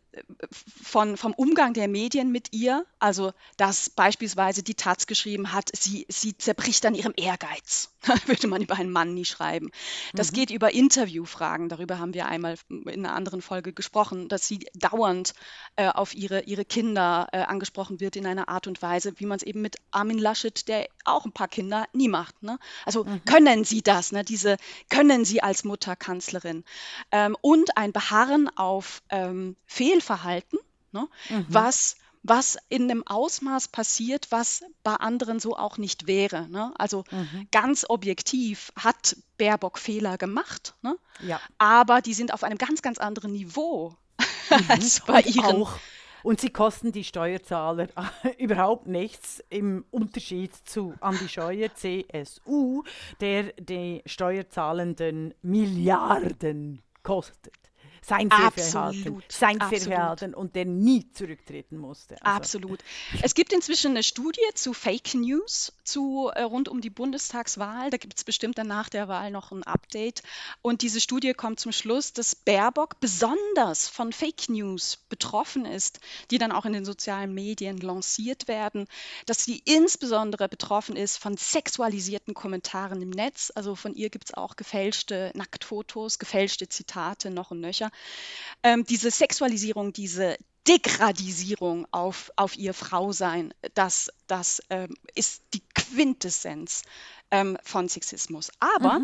[0.83, 6.07] von, vom Umgang der Medien mit ihr, also dass beispielsweise die Taz geschrieben hat, sie,
[6.09, 7.93] sie zerbricht an ihrem Ehrgeiz.
[8.27, 9.71] Würde man über einen Mann nie schreiben.
[10.15, 14.67] Das geht über Interviewfragen, darüber haben wir einmal in einer anderen Folge gesprochen, dass sie
[14.75, 15.35] dauernd
[15.79, 19.37] äh, auf ihre, ihre Kinder äh, angesprochen wird in einer Art und Weise, wie man
[19.37, 22.43] es eben mit Armin Laschet, der auch ein paar Kinder nie macht.
[22.43, 22.59] Ne?
[22.85, 24.25] Also können Sie das, ne?
[24.25, 24.57] diese
[24.91, 26.65] können Sie als Mutter Kanzlerin
[27.13, 30.59] ähm, und ein Beharren auf ähm, Fehlverhalten,
[30.91, 31.07] ne?
[31.49, 36.49] was was in einem Ausmaß passiert, was bei anderen so auch nicht wäre.
[36.49, 36.73] Ne?
[36.77, 37.05] Also
[37.53, 40.97] ganz objektiv hat Baerbock Fehler gemacht, ne?
[41.21, 41.41] Ja.
[41.59, 43.97] aber die sind auf einem ganz, ganz anderen Niveau
[44.69, 45.63] als bei Und ihren.
[45.63, 45.79] auch.
[46.23, 47.89] Und sie kosten die Steuerzahler
[48.39, 52.83] überhaupt nichts im Unterschied zu Andi Scheuer, CSU,
[53.21, 57.68] der die Steuerzahlenden Milliarden kostet.
[58.09, 59.61] Sein Fehlverhalten, sein.
[59.61, 62.15] Fehlverhalten und der nie zurücktreten musste.
[62.23, 62.81] Also, Absolut.
[63.23, 67.91] Es gibt inzwischen eine Studie zu Fake News zu, äh, rund um die Bundestagswahl.
[67.91, 70.23] Da gibt es bestimmt dann nach der Wahl noch ein Update.
[70.63, 76.39] Und diese Studie kommt zum Schluss, dass Baerbock besonders von Fake News betroffen ist, die
[76.39, 78.87] dann auch in den sozialen Medien lanciert werden,
[79.27, 83.53] dass sie insbesondere betroffen ist von sexualisierten Kommentaren im Netz.
[83.55, 87.91] Also von ihr gibt es auch gefälschte Nacktfotos, gefälschte Zitate noch und nöcher.
[88.63, 96.83] Ähm, diese Sexualisierung, diese Degradisierung auf, auf ihr Frausein, das, das ähm, ist die Quintessenz
[97.31, 98.51] ähm, von Sexismus.
[98.61, 99.01] Aber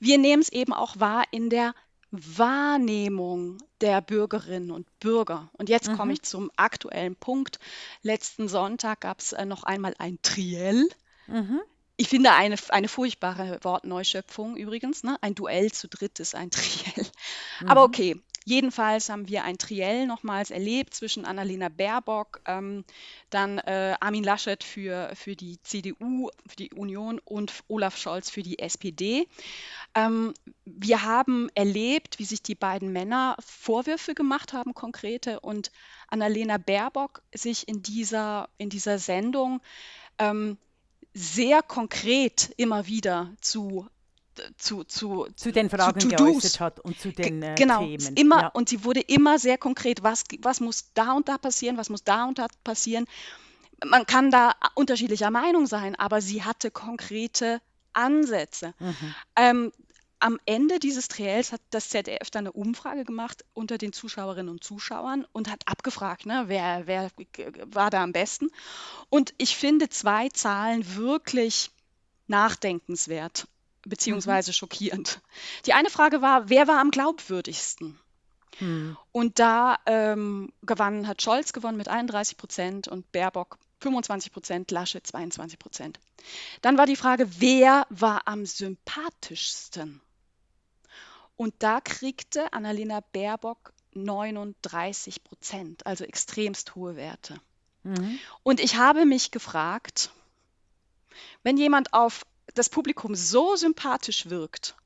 [0.00, 1.74] wir nehmen es eben auch wahr in der
[2.10, 5.50] Wahrnehmung der Bürgerinnen und Bürger.
[5.52, 7.58] Und jetzt komme ich zum aktuellen Punkt.
[8.02, 10.88] Letzten Sonntag gab es äh, noch einmal ein Triell.
[11.96, 15.04] Ich finde eine, eine furchtbare Wortneuschöpfung übrigens.
[15.04, 15.16] Ne?
[15.20, 17.06] Ein Duell zu dritt ist ein Triell.
[17.66, 22.84] Aber okay, jedenfalls haben wir ein Triell nochmals erlebt zwischen Annalena Baerbock, ähm,
[23.30, 28.42] dann äh, Armin Laschet für, für die CDU, für die Union und Olaf Scholz für
[28.42, 29.26] die SPD.
[29.94, 35.70] Ähm, wir haben erlebt, wie sich die beiden Männer Vorwürfe gemacht haben, konkrete, und
[36.08, 39.60] Annalena Baerbock sich in dieser, in dieser Sendung
[40.18, 40.58] ähm,
[41.14, 43.88] sehr konkret immer wieder zu
[44.56, 48.16] zu, zu, zu den Fragen zu geäußert hat und zu den äh, genau, Themen.
[48.16, 48.48] immer ja.
[48.48, 52.04] und sie wurde immer sehr konkret, was, was muss da und da passieren, was muss
[52.04, 53.06] da und da passieren.
[53.84, 57.60] man kann da unterschiedlicher Meinung sein, aber sie hatte konkrete
[57.92, 58.74] Ansätze.
[58.78, 59.14] Mhm.
[59.36, 59.72] Ähm,
[60.20, 64.64] am Ende dieses Triels hat das ZDF dann eine Umfrage gemacht unter den Zuschauerinnen und
[64.64, 67.10] Zuschauern und hat abgefragt, ne, wer, wer
[67.66, 68.48] war da am besten.
[69.10, 71.70] Und ich finde zwei Zahlen wirklich
[72.26, 73.46] nachdenkenswert
[73.84, 74.54] beziehungsweise mhm.
[74.54, 75.20] schockierend.
[75.66, 77.98] Die eine Frage war, wer war am glaubwürdigsten?
[78.60, 78.96] Mhm.
[79.12, 85.06] Und da ähm, gewann, hat Scholz gewonnen mit 31 Prozent und Baerbock 25 Prozent, Laschet
[85.06, 86.00] 22 Prozent.
[86.62, 90.00] Dann war die Frage, wer war am sympathischsten?
[91.36, 97.40] Und da kriegte Annalena Baerbock 39 Prozent, also extremst hohe Werte.
[97.82, 98.18] Mhm.
[98.42, 100.10] Und ich habe mich gefragt,
[101.42, 104.76] wenn jemand auf das Publikum so sympathisch wirkt,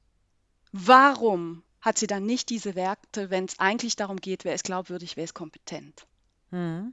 [0.73, 5.17] warum hat sie dann nicht diese Werte, wenn es eigentlich darum geht, wer ist glaubwürdig,
[5.17, 6.07] wer ist kompetent?
[6.51, 6.93] Mhm.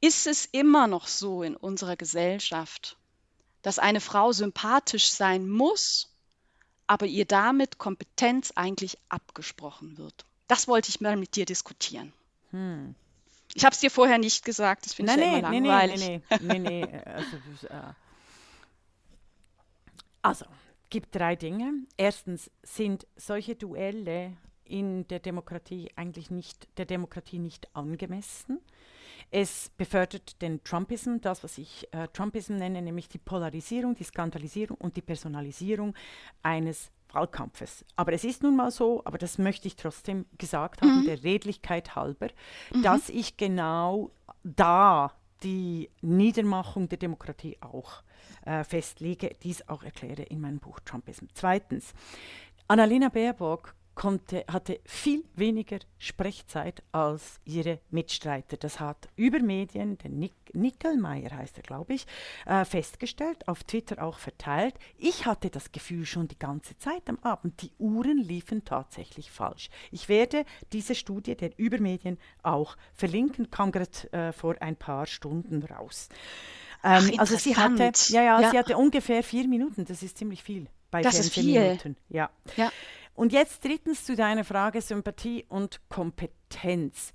[0.00, 2.96] Ist es immer noch so in unserer Gesellschaft,
[3.62, 6.12] dass eine Frau sympathisch sein muss,
[6.86, 10.24] aber ihr damit Kompetenz eigentlich abgesprochen wird?
[10.48, 12.12] Das wollte ich mal mit dir diskutieren.
[12.50, 12.94] Hm.
[13.54, 16.00] Ich habe es dir vorher nicht gesagt, das finde ich nee, ja immer langweilig.
[16.00, 17.36] Nee, nee, nee, nee, also,
[17.68, 17.92] äh,
[20.22, 20.46] also,
[20.90, 21.72] gibt drei Dinge.
[21.96, 28.60] Erstens sind solche Duelle in der Demokratie eigentlich nicht der Demokratie nicht angemessen.
[29.30, 34.76] Es befördert den Trumpism, das, was ich äh, Trumpism nenne, nämlich die Polarisierung, die Skandalisierung
[34.78, 35.94] und die Personalisierung
[36.42, 37.84] eines Wahlkampfes.
[37.96, 41.06] Aber es ist nun mal so, aber das möchte ich trotzdem gesagt haben, mhm.
[41.06, 42.28] der Redlichkeit halber,
[42.74, 42.82] mhm.
[42.82, 44.10] dass ich genau
[44.44, 48.02] da die Niedermachung der Demokratie auch
[48.44, 51.26] äh, festlege, dies auch erkläre in meinem Buch Trumpism.
[51.34, 51.92] Zweitens,
[52.68, 58.56] Annalena Baerbock konnte, hatte viel weniger Sprechzeit als ihre Mitstreiter.
[58.56, 62.06] Das hat über Medien, der Nick, Nickelmeier heißt er, glaube ich,
[62.46, 64.74] äh, festgestellt, auf Twitter auch verteilt.
[64.96, 69.68] Ich hatte das Gefühl schon die ganze Zeit am Abend, die Uhren liefen tatsächlich falsch.
[69.90, 75.62] Ich werde diese Studie der Übermedien auch verlinken, kam gerade äh, vor ein paar Stunden
[75.62, 76.08] raus.
[76.84, 80.18] Ähm, Ach, also sie hatte, ja, ja, ja, sie hatte ungefähr vier Minuten, das ist
[80.18, 81.60] ziemlich viel bei das ist viel.
[81.60, 81.96] Minuten.
[82.08, 82.30] Ja.
[82.56, 82.70] ja.
[83.14, 87.12] Und jetzt drittens zu deiner Frage Sympathie und Kompetenz.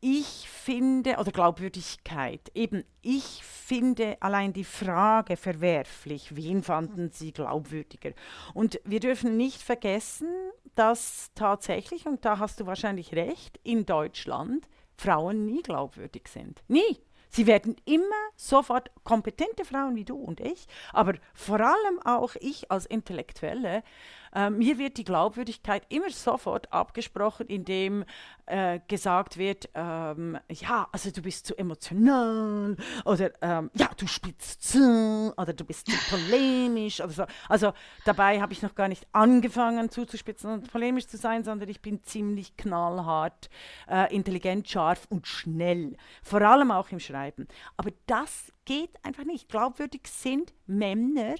[0.00, 8.12] Ich finde, oder Glaubwürdigkeit, eben, ich finde allein die Frage verwerflich, wen fanden Sie glaubwürdiger?
[8.54, 10.28] Und wir dürfen nicht vergessen,
[10.76, 16.62] dass tatsächlich, und da hast du wahrscheinlich recht, in Deutschland Frauen nie glaubwürdig sind.
[16.68, 16.98] Nie.
[17.30, 18.04] Sie werden immer
[18.36, 23.82] sofort kompetente Frauen wie du und ich, aber vor allem auch ich als Intellektuelle.
[24.34, 28.04] Äh, mir wird die Glaubwürdigkeit immer sofort abgesprochen, indem
[28.48, 34.62] äh, gesagt wird, ähm, ja, also du bist zu emotional oder ähm, ja, du spitzt
[34.62, 37.24] zu oder du bist zu polemisch oder so.
[37.48, 37.72] Also
[38.04, 42.02] dabei habe ich noch gar nicht angefangen zuzuspitzen und polemisch zu sein, sondern ich bin
[42.02, 43.50] ziemlich knallhart,
[43.88, 45.96] äh, intelligent, scharf und schnell.
[46.22, 47.48] Vor allem auch im Schreiben.
[47.76, 49.48] Aber das geht einfach nicht.
[49.48, 51.36] Glaubwürdig sind Männer,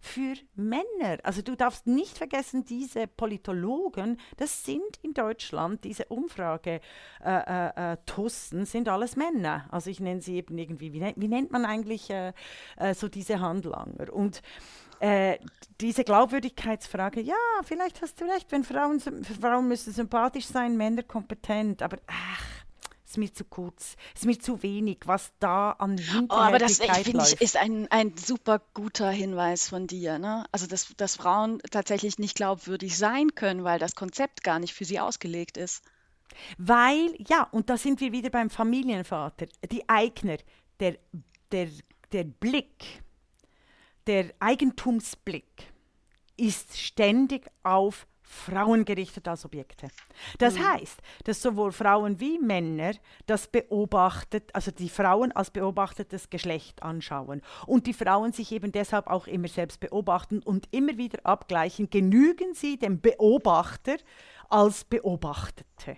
[0.00, 1.18] für Männer.
[1.22, 6.80] Also du darfst nicht vergessen, diese Politologen, das sind in Deutschland, diese Umfrage
[7.24, 9.66] äh, äh, Tussen, sind alles Männer.
[9.70, 12.32] Also ich nenne sie eben irgendwie, wie, wie nennt man eigentlich äh,
[12.76, 14.12] äh so diese Handlanger?
[14.12, 14.42] Und
[15.00, 15.38] äh,
[15.80, 21.82] diese Glaubwürdigkeitsfrage, ja, vielleicht hast du recht, wenn Frauen, Frauen müssen sympathisch sein, Männer kompetent,
[21.82, 22.57] aber ach,
[23.08, 26.78] ist mir zu kurz, ist mir zu wenig, was da an Hinterhältigkeit oh, aber das
[26.78, 30.44] finde ich ist ein, ein super guter Hinweis von dir, ne?
[30.52, 34.84] Also dass, dass Frauen tatsächlich nicht glaubwürdig sein können, weil das Konzept gar nicht für
[34.84, 35.82] sie ausgelegt ist.
[36.58, 40.36] Weil, ja, und da sind wir wieder beim Familienvater, die Eigner,
[40.78, 40.98] der,
[41.50, 41.68] der,
[42.12, 43.02] der Blick,
[44.06, 45.72] der Eigentumsblick
[46.36, 49.88] ist ständig auf Frauen gerichtet als Objekte.
[50.38, 50.68] Das mhm.
[50.68, 52.92] heißt, dass sowohl Frauen wie Männer
[53.26, 59.06] das beobachtet, also die Frauen als beobachtetes Geschlecht anschauen und die Frauen sich eben deshalb
[59.06, 63.96] auch immer selbst beobachten und immer wieder abgleichen, genügen sie dem Beobachter
[64.50, 65.96] als Beobachtete.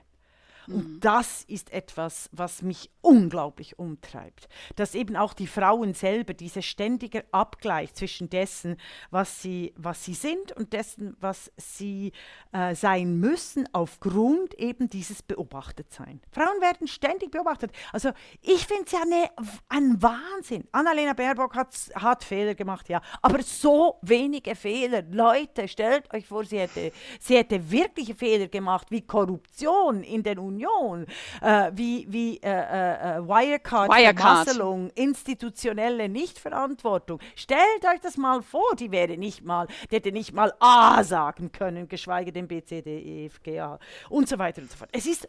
[0.70, 1.00] Und mhm.
[1.00, 4.48] das ist etwas, was mich unglaublich umtreibt.
[4.76, 8.76] Dass eben auch die Frauen selber dieser ständige Abgleich zwischen dessen,
[9.10, 12.12] was sie, was sie sind und dessen, was sie
[12.52, 16.20] äh, sein müssen, aufgrund eben dieses Beobachtetsein.
[16.30, 17.72] Frauen werden ständig beobachtet.
[17.92, 19.30] Also ich finde es ja ne,
[19.68, 20.68] ein Wahnsinn.
[20.70, 25.02] Annalena Baerbock hat, hat Fehler gemacht, ja, aber so wenige Fehler.
[25.10, 30.38] Leute, stellt euch vor, sie hätte, sie hätte wirkliche Fehler gemacht, wie Korruption in den
[30.38, 31.06] Unionen Union,
[31.40, 34.20] äh, wie, wie äh, äh, äh Wirecard, Wirecard.
[34.20, 37.20] Vermasselung, institutionelle Nichtverantwortung.
[37.34, 41.52] Stellt euch das mal vor, die wäre nicht mal, die hätte nicht mal A sagen
[41.52, 44.76] können, geschweige denn B, C, D, E, F, G, A und so weiter und so
[44.76, 44.90] fort.
[44.92, 45.28] Es ist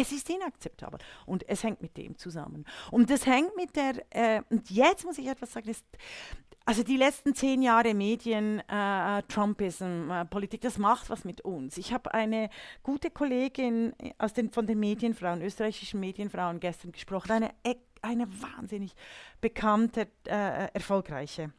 [0.00, 2.64] es ist inakzeptabel und es hängt mit dem zusammen.
[2.92, 5.84] Und das hängt mit der, äh, und jetzt muss ich etwas sagen, ist,
[6.68, 11.78] also die letzten zehn Jahre Medien, äh, Trumpism, äh, Politik, das macht was mit uns.
[11.78, 12.50] Ich habe eine
[12.82, 17.52] gute Kollegin aus den, von den Medienfrauen, österreichischen Medienfrauen gestern gesprochen, eine,
[18.02, 18.92] eine wahnsinnig
[19.40, 21.54] bekannte, äh, erfolgreiche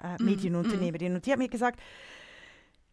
[0.00, 1.14] äh, mhm, Medienunternehmerin.
[1.14, 1.16] Mm.
[1.16, 1.80] Und die hat mir gesagt,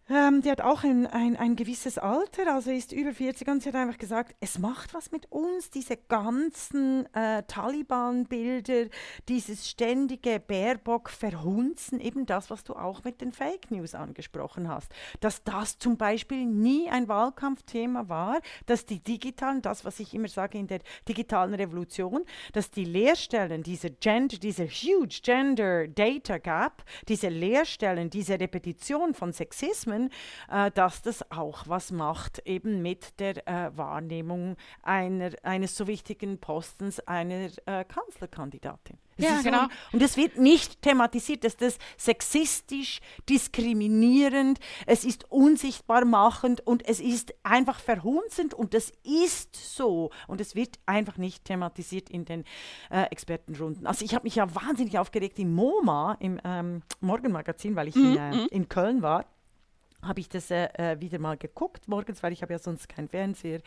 [0.09, 3.69] ähm, die hat auch ein, ein, ein gewisses Alter, also ist über 40 und sie
[3.69, 8.87] hat einfach gesagt, es macht was mit uns, diese ganzen äh, Taliban-Bilder,
[9.27, 14.91] dieses ständige Baerbock-Verhunzen, eben das, was du auch mit den Fake News angesprochen hast.
[15.19, 20.27] Dass das zum Beispiel nie ein Wahlkampfthema war, dass die digitalen, das, was ich immer
[20.27, 26.83] sage in der digitalen Revolution, dass die Lehrstellen, diese Gender, diese huge Gender Data Gap,
[27.07, 30.09] diese Lehrstellen, diese Repetition von Sexismen, Themen,
[30.49, 36.39] äh, dass das auch was macht eben mit der äh, Wahrnehmung einer, eines so wichtigen
[36.39, 38.97] Postens einer äh, Kanzlerkandidatin.
[39.17, 39.63] ja, genau.
[39.63, 46.87] So, und es wird nicht thematisiert, dass das sexistisch, diskriminierend, es ist unsichtbar machend und
[46.87, 50.11] es ist einfach verhunzend und das ist so.
[50.27, 52.45] Und es wird einfach nicht thematisiert in den
[52.89, 53.87] äh, Expertenrunden.
[53.87, 58.13] Also ich habe mich ja wahnsinnig aufgeregt im MoMA, im ähm, Morgenmagazin, weil ich mhm.
[58.13, 58.47] in, äh, mhm.
[58.51, 59.25] in Köln war
[60.01, 63.09] habe ich das äh, äh, wieder mal geguckt morgens, weil ich habe ja sonst keinen
[63.09, 63.61] Fernseher.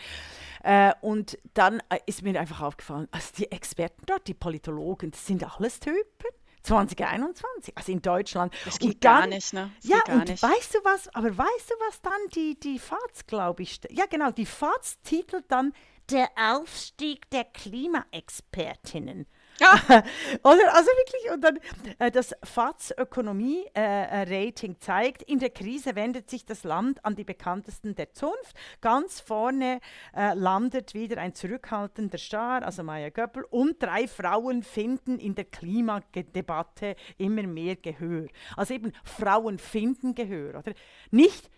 [0.62, 5.26] Äh, und dann äh, ist mir einfach aufgefallen, also die Experten dort, die Politologen, das
[5.26, 6.28] sind alles Typen.
[6.62, 8.54] 2021, also in Deutschland.
[8.64, 9.72] Das geht und dann, gar nicht, ne?
[9.80, 10.42] Das ja, und nicht.
[10.42, 14.30] weißt du was, aber weißt du, was dann die, die FAZ, glaube ich, ja genau,
[14.30, 15.72] die FAZ titelt dann
[16.10, 19.26] Der Aufstieg der Klimaexpertinnen.
[19.60, 19.74] Ja.
[20.42, 21.58] Oder, also wirklich, und dann
[21.98, 27.24] äh, das FATS-Ökonomie-Rating äh, äh zeigt, in der Krise wendet sich das Land an die
[27.24, 28.56] bekanntesten der Zunft.
[28.80, 29.80] Ganz vorne
[30.16, 35.44] äh, landet wieder ein zurückhaltender Star, also Maya Göppel, und drei Frauen finden in der
[35.44, 38.26] Klimadebatte immer mehr Gehör.
[38.56, 40.72] Also eben Frauen finden Gehör, oder?
[41.10, 41.50] Nicht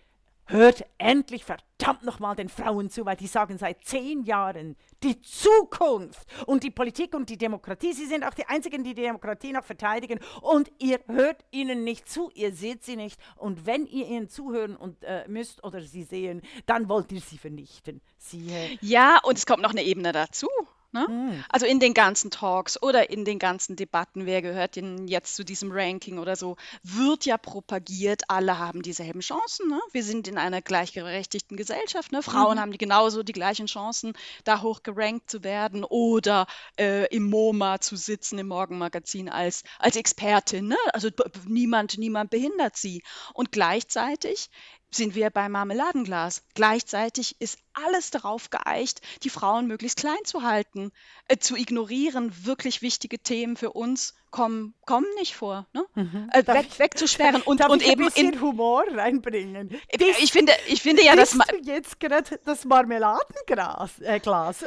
[0.47, 6.27] Hört endlich verdammt nochmal den Frauen zu, weil die sagen seit zehn Jahren die Zukunft
[6.47, 7.95] und die Politik und die Demokratie.
[7.95, 12.11] Sie sind auch die Einzigen, die die Demokratie noch verteidigen und ihr hört ihnen nicht
[12.11, 16.03] zu, ihr seht sie nicht und wenn ihr ihnen zuhören und, äh, müsst oder sie
[16.03, 18.03] sehen, dann wollt ihr sie vernichten.
[18.19, 20.49] Sie, äh, ja, und es kommt noch eine Ebene dazu.
[20.95, 21.09] Ne?
[21.09, 21.45] Mhm.
[21.49, 25.45] Also in den ganzen Talks oder in den ganzen Debatten, wer gehört denn jetzt zu
[25.45, 29.69] diesem Ranking oder so, wird ja propagiert, alle haben dieselben Chancen.
[29.69, 29.81] Ne?
[29.91, 32.13] Wir sind in einer gleichberechtigten Gesellschaft.
[32.13, 32.23] Ne?
[32.23, 32.61] Frauen mhm.
[32.61, 34.13] haben die genauso die gleichen Chancen,
[34.45, 36.47] da hoch gerankt zu werden oder
[36.79, 40.69] äh, im MoMA zu sitzen, im Morgenmagazin als, als Expertin.
[40.69, 40.77] Ne?
[40.93, 41.11] Also
[41.45, 43.03] niemand, niemand behindert sie.
[43.33, 44.49] Und gleichzeitig
[44.93, 46.45] sind wir beim Marmeladenglas.
[46.55, 50.93] Gleichzeitig ist alles darauf geeicht, die Frauen möglichst klein zu halten,
[51.29, 52.33] äh, zu ignorieren.
[52.45, 55.67] Wirklich wichtige Themen für uns kommen, kommen nicht vor.
[55.73, 55.87] Ne?
[55.95, 56.29] Mhm.
[56.33, 59.69] Äh, weg, ich, wegzusperren und, darf und ich eben ein bisschen in, Humor reinbringen.
[59.95, 64.01] Dies, ich finde, ich finde ja, dass man jetzt gerade das Marmeladenglas.
[64.01, 64.65] Äh, Glas.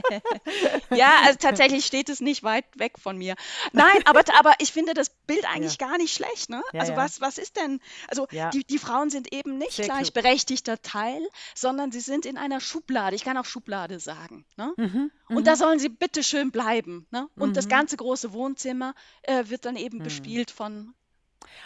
[0.90, 3.34] ja, also tatsächlich steht es nicht weit weg von mir.
[3.72, 5.88] Nein, aber, aber ich finde das Bild eigentlich ja.
[5.88, 6.50] gar nicht schlecht.
[6.50, 6.62] Ne?
[6.74, 6.98] Ja, also ja.
[6.98, 7.80] was, was ist denn?
[8.08, 12.38] Also die, die Frauen sind eben nicht Sehr gleichberechtigter Teil, sondern sie sind sind in
[12.38, 13.16] einer Schublade.
[13.16, 14.44] Ich kann auch Schublade sagen.
[14.56, 14.72] Ne?
[14.76, 15.44] Mhm, und mhm.
[15.44, 17.06] da sollen sie bitte schön bleiben.
[17.10, 17.28] Ne?
[17.36, 17.54] Und mhm.
[17.54, 20.04] das ganze große Wohnzimmer äh, wird dann eben mhm.
[20.04, 20.94] bespielt von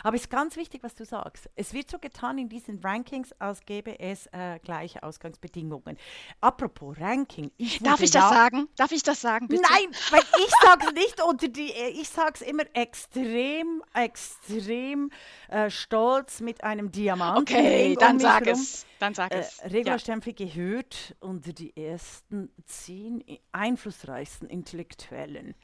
[0.03, 1.49] aber es ist ganz wichtig, was du sagst.
[1.55, 5.97] Es wird so getan in diesen Rankings, als gäbe es äh, gleiche Ausgangsbedingungen.
[6.41, 7.51] Apropos Ranking.
[7.57, 8.69] Ich Darf ich das sagen?
[8.77, 9.63] Darf ich das sagen, bitte?
[9.63, 15.11] Nein, weil ich sage es nicht unter die, äh, ich sage es immer extrem, extrem
[15.49, 17.39] äh, stolz mit einem Diamant.
[17.39, 18.87] Okay, dann sag es.
[18.99, 19.63] Dann sag äh, es.
[19.65, 20.33] Regula ja.
[20.33, 25.55] gehört unter die ersten zehn einflussreichsten Intellektuellen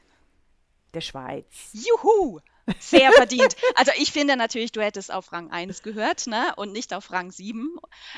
[0.93, 1.71] der Schweiz.
[1.73, 2.39] Juhu!
[2.79, 3.55] Sehr verdient.
[3.75, 6.53] Also ich finde natürlich, du hättest auf Rang 1 gehört, ne?
[6.55, 7.75] Und nicht auf Rang 7.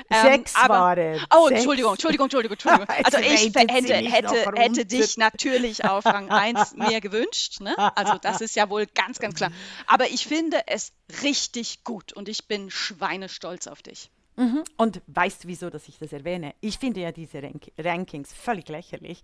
[0.10, 1.22] Ähm, Sechs aber, war denn.
[1.36, 1.60] Oh, Sechs.
[1.60, 2.88] Entschuldigung, Entschuldigung, Entschuldigung, Entschuldigung.
[3.06, 7.76] Also ich hätte, hätte, hätte dich natürlich auf Rang 1 mehr gewünscht, ne?
[7.96, 9.52] Also das ist ja wohl ganz, ganz klar.
[9.88, 10.94] Aber ich finde es
[11.24, 14.10] richtig gut und ich bin schweinestolz auf dich.
[14.38, 14.64] Mhm.
[14.78, 16.54] Und weißt du, wieso, dass ich das erwähne?
[16.60, 19.24] Ich finde ja diese Rank Rankings völlig lächerlich.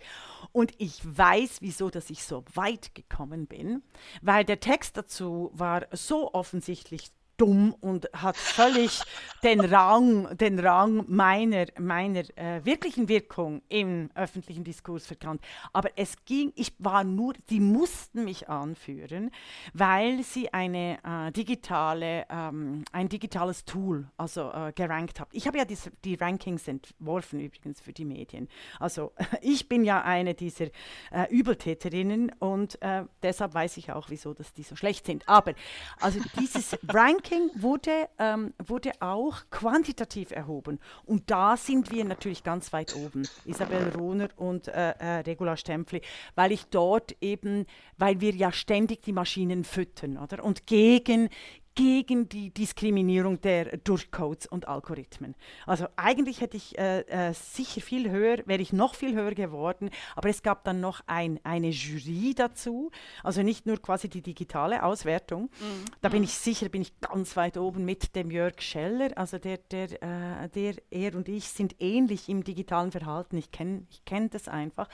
[0.51, 3.83] Und ich weiß, wieso, dass ich so weit gekommen bin,
[4.21, 9.01] weil der Text dazu war so offensichtlich dumm und hat völlig
[9.41, 15.41] den Rang, den Rang meiner, meiner äh, wirklichen Wirkung im öffentlichen Diskurs verkannt.
[15.73, 19.31] Aber es ging, ich war nur, sie mussten mich anführen,
[19.73, 25.31] weil sie eine äh, digitale, ähm, ein digitales Tool, also äh, gerankt haben.
[25.33, 28.47] Ich habe ja die, die Rankings entworfen übrigens für die Medien.
[28.79, 30.65] Also ich bin ja eine dieser
[31.11, 35.27] äh, Übeltäterinnen und äh, deshalb weiß ich auch, wieso dass die so schlecht sind.
[35.27, 35.55] Aber
[35.99, 40.79] also dieses Ranking wurde, ähm, wurde auch quantitativ erhoben.
[41.05, 43.27] Und da sind wir natürlich ganz weit oben.
[43.45, 46.01] Isabel Rohner und äh, äh, Regula Stempfli,
[46.35, 47.65] weil ich dort eben,
[47.97, 50.43] weil wir ja ständig die Maschinen füttern, oder?
[50.43, 51.29] Und gegen,
[51.75, 55.35] gegen die Diskriminierung der durch Codes und Algorithmen.
[55.65, 59.89] Also eigentlich hätte ich äh, äh, sicher viel höher, wäre ich noch viel höher geworden,
[60.15, 62.91] aber es gab dann noch ein, eine Jury dazu,
[63.23, 65.43] also nicht nur quasi die digitale Auswertung.
[65.43, 65.85] Mhm.
[66.01, 66.25] Da bin mhm.
[66.25, 70.49] ich sicher, bin ich ganz weit oben mit dem Jörg Scheller, also der, der, äh,
[70.49, 73.37] der er und ich sind ähnlich im digitalen Verhalten.
[73.37, 74.89] Ich kenne ich kenn das einfach.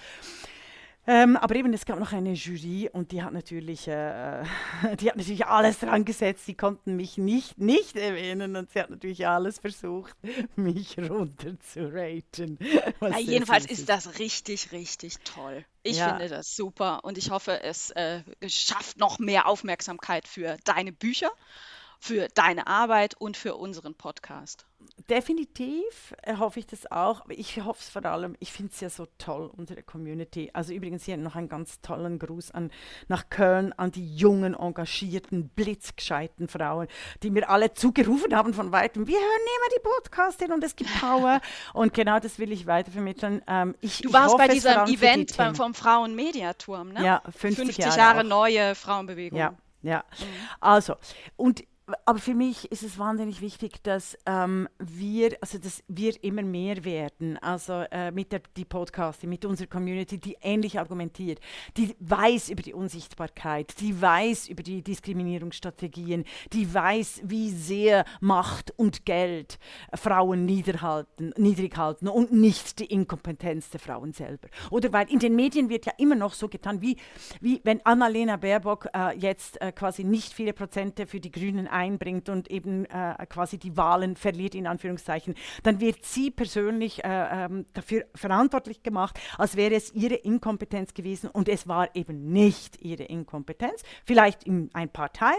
[1.10, 4.44] Ähm, aber eben, es gab noch eine Jury und die hat natürlich, äh,
[5.00, 6.46] die hat natürlich alles dran gesetzt.
[6.46, 10.18] Sie konnten mich nicht, nicht erwähnen und sie hat natürlich alles versucht,
[10.58, 12.60] mich runter zu raten.
[13.00, 15.64] Ja, jedenfalls ist das richtig, richtig toll.
[15.84, 16.10] Ich ja.
[16.10, 21.30] finde das super und ich hoffe, es äh, schafft noch mehr Aufmerksamkeit für deine Bücher,
[22.00, 24.66] für deine Arbeit und für unseren Podcast
[25.10, 28.90] definitiv hoffe ich das auch, aber ich hoffe es vor allem, ich finde es ja
[28.90, 30.50] so toll, unsere Community.
[30.54, 32.72] Also übrigens hier noch einen ganz tollen Gruß an,
[33.08, 36.88] nach Köln, an die jungen, engagierten, blitzgescheiten Frauen,
[37.24, 40.92] die mir alle zugerufen haben von weitem, wir hören immer die Podcastin und es gibt
[41.00, 41.42] Power.
[41.74, 43.42] und genau das will ich weitervermitteln.
[43.48, 47.06] Ähm, ich, du warst bei diesem Event beim, vom Frauenmediaturm, ne?
[47.06, 49.40] Ja, 50, 50 Jahre, Jahre neue Frauenbewegung.
[49.40, 50.04] Ja, ja.
[50.20, 50.26] Mhm.
[50.60, 50.96] Also,
[51.36, 51.64] und
[52.06, 56.84] aber für mich ist es wahnsinnig wichtig, dass ähm, wir, also dass wir immer mehr
[56.84, 61.40] werden, also äh, mit der die Podcasting, mit unserer Community, die ähnlich argumentiert,
[61.78, 68.74] die weiß über die Unsichtbarkeit, die weiß über die Diskriminierungsstrategien, die weiß, wie sehr Macht
[68.78, 69.58] und Geld
[69.94, 74.50] Frauen niederhalten, niedrig halten und nicht die Inkompetenz der Frauen selber.
[74.72, 76.98] Oder weil in den Medien wird ja immer noch so getan, wie,
[77.40, 82.30] wie wenn Annalena Baerbock äh, jetzt äh, quasi nicht viele Prozente für die Grünen einbringt
[82.30, 87.66] und eben äh, quasi die Wahlen verliert, in Anführungszeichen, dann wird sie persönlich äh, ähm,
[87.74, 91.30] dafür verantwortlich gemacht, als wäre es ihre Inkompetenz gewesen.
[91.30, 95.38] Und es war eben nicht ihre Inkompetenz, vielleicht in ein paar Teilen,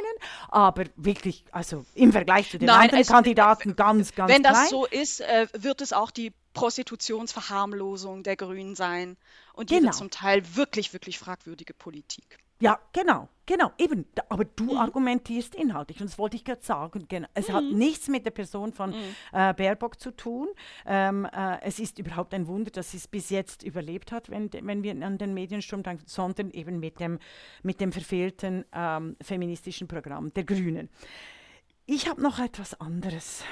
[0.48, 4.54] aber wirklich, also im Vergleich zu den Nein, anderen es, Kandidaten ganz, ganz Wenn klein.
[4.54, 9.16] das so ist, äh, wird es auch die Prostitutionsverharmlosung der Grünen sein
[9.52, 9.92] und genau.
[9.92, 12.38] zum Teil wirklich, wirklich fragwürdige Politik.
[12.60, 14.06] Ja, genau, genau, eben.
[14.28, 14.78] Aber du mhm.
[14.78, 17.06] argumentierst inhaltlich und das wollte ich gerade sagen.
[17.08, 17.28] Genau.
[17.34, 17.52] Es mhm.
[17.52, 19.14] hat nichts mit der Person von mhm.
[19.32, 20.48] äh, Baerbock zu tun.
[20.84, 24.50] Ähm, äh, es ist überhaupt ein Wunder, dass sie es bis jetzt überlebt hat, wenn,
[24.52, 27.20] wenn wir an den Mediensturm denken, sondern eben mit dem,
[27.62, 30.88] mit dem verfehlten ähm, feministischen Programm der Grünen.
[31.86, 33.44] Ich habe noch etwas anderes.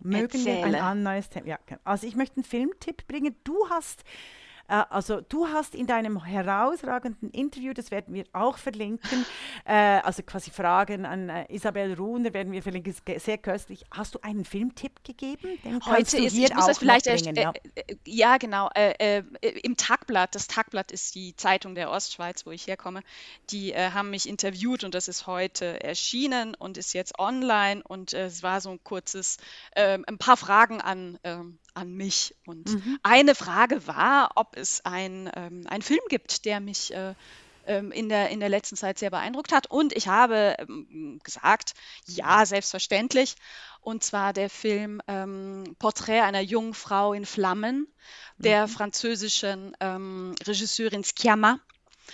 [0.00, 0.72] Mögen Erzähle.
[0.72, 1.46] wir ein neues Thema?
[1.46, 1.80] Ja, genau.
[1.84, 3.36] also ich möchte einen Filmtipp bringen.
[3.44, 4.04] Du hast
[4.68, 9.24] äh, also du hast in deinem herausragenden Interview, das werden wir auch verlinken,
[9.64, 13.84] äh, also quasi Fragen an äh, Isabel Ruhner werden wir verlinken, ist sehr köstlich.
[13.90, 15.58] Hast du einen Filmtipp gegeben?
[15.64, 17.52] Den Heute ist, ich muss das vielleicht, bringen, ja.
[17.74, 18.36] Äh, ja.
[18.36, 19.22] genau, äh,
[19.62, 23.00] im Tagblatt, das Tagblatt ist die Zeitung der Ostschweiz, wo ich herkomme,
[23.50, 28.42] die haben mich interviewt und das ist heute erschienen und ist jetzt online und es
[28.42, 29.38] war so ein kurzes,
[29.76, 32.34] ähm, ein paar Fragen an ähm, an mich.
[32.46, 32.98] Und mhm.
[33.02, 37.14] eine Frage war, ob es ein, ähm, einen Film gibt, der mich äh,
[37.68, 39.70] ähm, in, der, in der letzten Zeit sehr beeindruckt hat.
[39.70, 41.74] Und ich habe ähm, gesagt,
[42.06, 43.36] ja, selbstverständlich.
[43.80, 47.86] Und zwar der Film ähm, Porträt einer jungen Frau in Flammen
[48.38, 48.70] der mhm.
[48.70, 51.60] französischen ähm, Regisseurin Sciamma.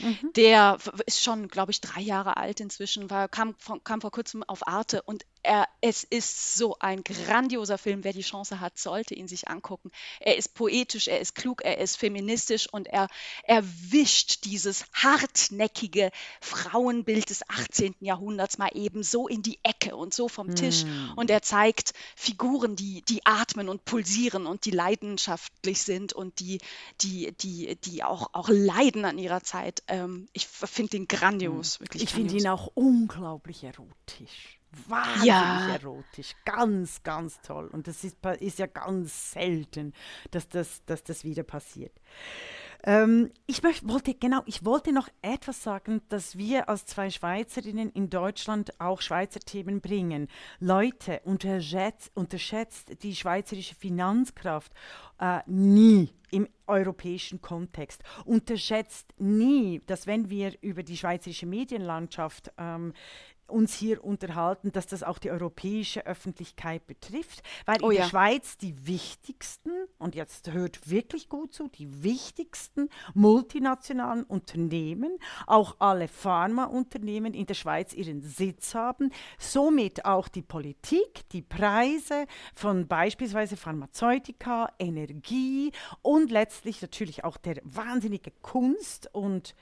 [0.01, 0.33] Mhm.
[0.35, 3.55] Der ist schon, glaube ich, drei Jahre alt inzwischen, war, kam,
[3.85, 8.03] kam vor kurzem auf Arte und er, es ist so ein grandioser Film.
[8.03, 9.91] Wer die Chance hat, sollte ihn sich angucken.
[10.21, 13.09] Er ist poetisch, er ist klug, er ist feministisch und er
[13.45, 17.95] erwischt dieses hartnäckige Frauenbild des 18.
[18.01, 20.85] Jahrhunderts mal eben so in die Ecke und so vom Tisch.
[20.85, 21.13] Mm.
[21.17, 26.59] Und er zeigt Figuren, die, die atmen und pulsieren und die leidenschaftlich sind und die,
[27.03, 29.83] die, die, die auch, auch leiden an ihrer Zeit.
[29.89, 32.03] Ähm, ich finde ihn grandios, wirklich.
[32.03, 34.59] Ich finde ihn auch unglaublich erotisch.
[34.89, 35.69] Wahnsinnig ja.
[35.75, 37.69] erotisch, ganz, ganz toll.
[37.69, 39.93] Und das ist, ist ja ganz selten,
[40.31, 41.93] dass das, dass das wieder passiert.
[42.87, 47.91] Ähm, ich möchte, wollte, genau, ich wollte noch etwas sagen, dass wir als zwei Schweizerinnen
[47.91, 50.29] in Deutschland auch Schweizer Themen bringen.
[50.61, 54.73] Leute, unterschätzt, unterschätzt die schweizerische Finanzkraft
[55.19, 58.03] äh, nie im europäischen Kontext.
[58.25, 62.93] Unterschätzt nie, dass wenn wir über die schweizerische Medienlandschaft ähm,
[63.47, 68.03] uns hier unterhalten, dass das auch die europäische Öffentlichkeit betrifft, weil oh in ja.
[68.03, 75.77] der Schweiz die wichtigsten, und jetzt hört wirklich gut zu, die wichtigsten multinationalen Unternehmen, auch
[75.79, 82.87] alle Pharmaunternehmen in der Schweiz ihren Sitz haben, somit auch die Politik, die Preise von
[82.87, 85.73] beispielsweise Pharmazeutika, Energie
[86.03, 89.55] und letztlich natürlich auch der wahnsinnige Kunst und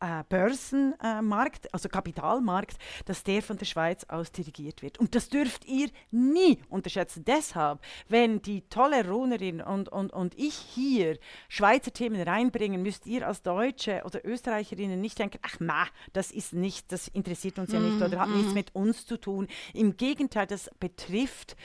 [0.00, 2.76] äh, Börsenmarkt, also Kapitalmarkt,
[3.06, 4.98] dass der von der Schweiz aus dirigiert wird.
[4.98, 7.24] Und das dürft ihr nie unterschätzen.
[7.24, 11.18] Deshalb, wenn die tolle Runerin und, und, und ich hier
[11.48, 16.52] Schweizer Themen reinbringen, müsst ihr als Deutsche oder Österreicherinnen nicht denken, ach ma, das ist
[16.52, 18.54] nicht, das interessiert uns ja nicht oder hat nichts mhm.
[18.54, 19.48] mit uns zu tun.
[19.74, 21.56] Im Gegenteil, das betrifft,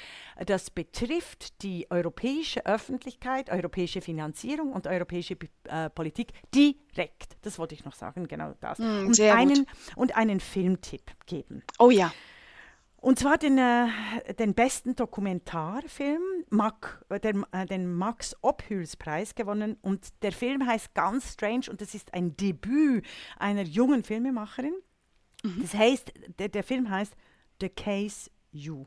[0.45, 7.37] das betrifft die europäische Öffentlichkeit, europäische Finanzierung und europäische äh, Politik direkt.
[7.41, 8.79] Das wollte ich noch sagen genau das.
[8.79, 11.63] Mm, und, einen, und einen Filmtipp geben.
[11.79, 12.11] Oh ja.
[13.03, 13.89] Und zwar den, äh,
[14.39, 19.75] den besten Dokumentarfilm, Mac, äh, der, äh, den Max Ophüls-Preis gewonnen.
[19.81, 23.05] Und der Film heißt Ganz Strange und es ist ein Debüt
[23.37, 24.75] einer jungen Filmemacherin.
[25.43, 25.61] Mhm.
[25.61, 27.13] Das heißt, der, der Film heißt
[27.59, 28.85] The Case You.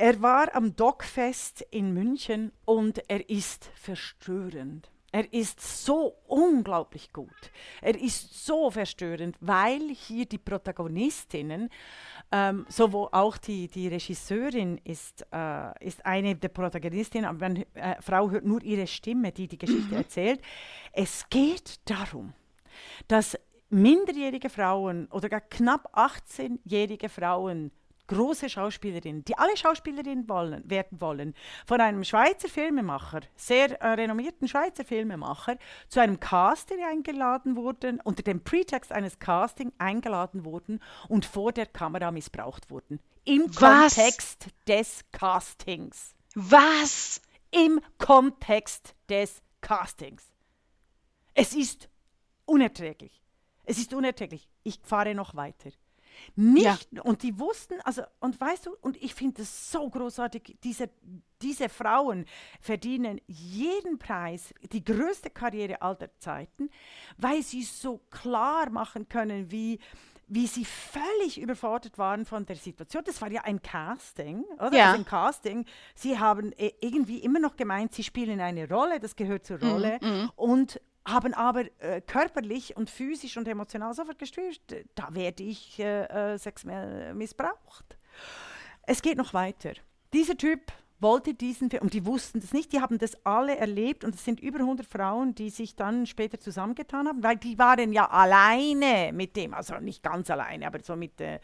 [0.00, 4.90] Er war am Dogfest in München und er ist verstörend.
[5.12, 7.28] Er ist so unglaublich gut.
[7.82, 11.68] Er ist so verstörend, weil hier die Protagonistinnen,
[12.32, 18.00] ähm, sowohl auch die, die Regisseurin ist, äh, ist eine der Protagonistinnen, aber eine äh,
[18.00, 19.98] Frau hört nur ihre Stimme, die die Geschichte mhm.
[19.98, 20.40] erzählt.
[20.94, 22.32] Es geht darum,
[23.06, 23.38] dass
[23.68, 27.70] minderjährige Frauen oder gar knapp 18-jährige Frauen
[28.10, 31.34] große Schauspielerinnen, die alle Schauspielerinnen wollen, werden wollen,
[31.64, 35.56] von einem Schweizer Filmemacher, sehr äh, renommierten Schweizer Filmemacher,
[35.88, 41.66] zu einem Casting eingeladen wurden, unter dem Pretext eines Casting eingeladen wurden und vor der
[41.66, 42.98] Kamera missbraucht wurden.
[43.24, 43.94] Im Was?
[43.94, 46.14] Kontext des Castings.
[46.34, 47.22] Was?
[47.52, 50.24] Im Kontext des Castings.
[51.34, 51.88] Es ist
[52.44, 53.22] unerträglich.
[53.64, 54.48] Es ist unerträglich.
[54.64, 55.70] Ich fahre noch weiter.
[56.36, 57.02] Nicht, ja.
[57.02, 60.90] und die wussten, also, und weißt du, und ich finde es so großartig, diese,
[61.42, 62.26] diese Frauen
[62.60, 66.70] verdienen jeden Preis, die größte Karriere aller Zeiten,
[67.18, 69.78] weil sie so klar machen können, wie,
[70.30, 73.02] wie sie völlig überfordert waren von der Situation.
[73.04, 74.72] Das war ja ein Casting, oder?
[74.72, 74.86] Ja.
[74.86, 75.66] Also ein Casting.
[75.94, 79.70] Sie haben äh, irgendwie immer noch gemeint, sie spielen eine Rolle, das gehört zur mhm,
[79.70, 79.98] Rolle.
[80.00, 84.60] Mm, Und haben aber äh, körperlich und physisch und emotional sofort gestört,
[84.94, 87.96] da werde ich äh, äh, sexuell missbraucht.
[88.82, 89.72] Es geht noch weiter.
[90.12, 94.04] Dieser Typ wollte diesen Film, und die wussten das nicht, die haben das alle erlebt
[94.04, 97.92] und es sind über 100 Frauen, die sich dann später zusammengetan haben, weil die waren
[97.92, 101.40] ja alleine mit dem, also nicht ganz alleine, aber so mit, äh,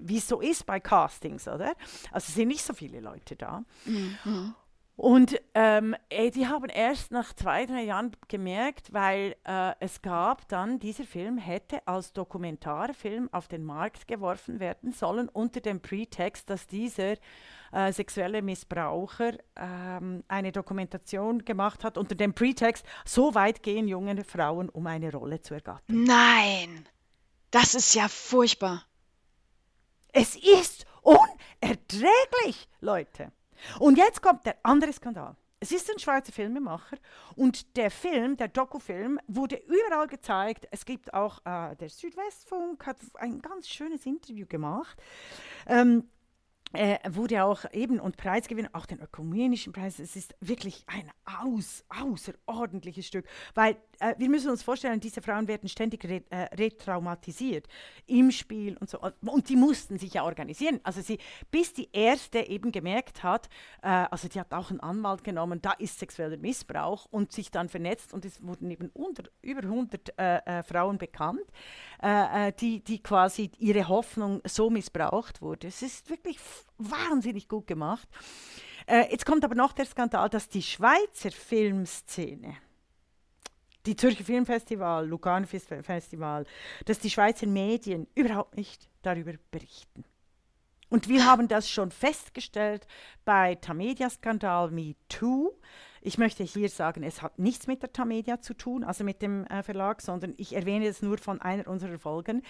[0.00, 1.74] wie es so ist bei Castings, oder?
[2.10, 3.62] Also sind nicht so viele Leute da.
[3.84, 4.54] Mhm.
[4.98, 10.48] Und ähm, äh, die haben erst nach zwei, drei Jahren gemerkt, weil äh, es gab
[10.48, 16.50] dann, dieser Film hätte als Dokumentarfilm auf den Markt geworfen werden sollen, unter dem Pretext,
[16.50, 17.14] dass dieser
[17.70, 24.24] äh, sexuelle Missbraucher ähm, eine Dokumentation gemacht hat, unter dem Pretext, so weit gehen junge
[24.24, 26.02] Frauen, um eine Rolle zu ergattern.
[26.02, 26.88] Nein,
[27.52, 28.84] das ist ja furchtbar.
[30.12, 33.30] Es ist unerträglich, Leute.
[33.78, 35.36] Und jetzt kommt der andere Skandal.
[35.60, 36.98] Es ist ein Schweizer Filmemacher
[37.34, 40.68] und der Film, der Dokufilm, wurde überall gezeigt.
[40.70, 44.96] Es gibt auch, äh, der Südwestfunk hat ein ganz schönes Interview gemacht.
[45.66, 46.04] Ähm,
[46.74, 49.98] äh, wurde auch eben und Preisgewinner, auch den ökumenischen Preis.
[49.98, 55.48] Es ist wirklich ein aus, außerordentliches Stück, weil äh, wir müssen uns vorstellen, diese Frauen
[55.48, 57.66] werden ständig re, äh, retraumatisiert
[58.06, 58.98] im Spiel und so.
[59.00, 60.80] Und die mussten sich ja organisieren.
[60.82, 61.18] Also sie,
[61.50, 63.48] bis die erste eben gemerkt hat,
[63.82, 67.68] äh, also die hat auch einen Anwalt genommen, da ist sexueller Missbrauch und sich dann
[67.68, 71.40] vernetzt und es wurden eben unter, über 100 äh, äh, Frauen bekannt,
[72.60, 75.66] die, die quasi ihre Hoffnung so missbraucht wurde.
[75.66, 76.38] Es ist wirklich
[76.78, 78.08] wahnsinnig gut gemacht.
[78.88, 82.56] Äh, jetzt kommt aber noch der Skandal, dass die Schweizer Filmszene,
[83.86, 86.44] die Zürcher Filmfestival, Lugano Festival,
[86.84, 90.04] dass die Schweizer Medien überhaupt nicht darüber berichten.
[90.90, 92.86] Und wir haben das schon festgestellt
[93.24, 95.52] bei Tamedia-Skandal Me Too.
[96.02, 99.44] Ich möchte hier sagen, es hat nichts mit der Tamedia zu tun, also mit dem
[99.46, 102.42] äh, Verlag, sondern ich erwähne es nur von einer unserer Folgen.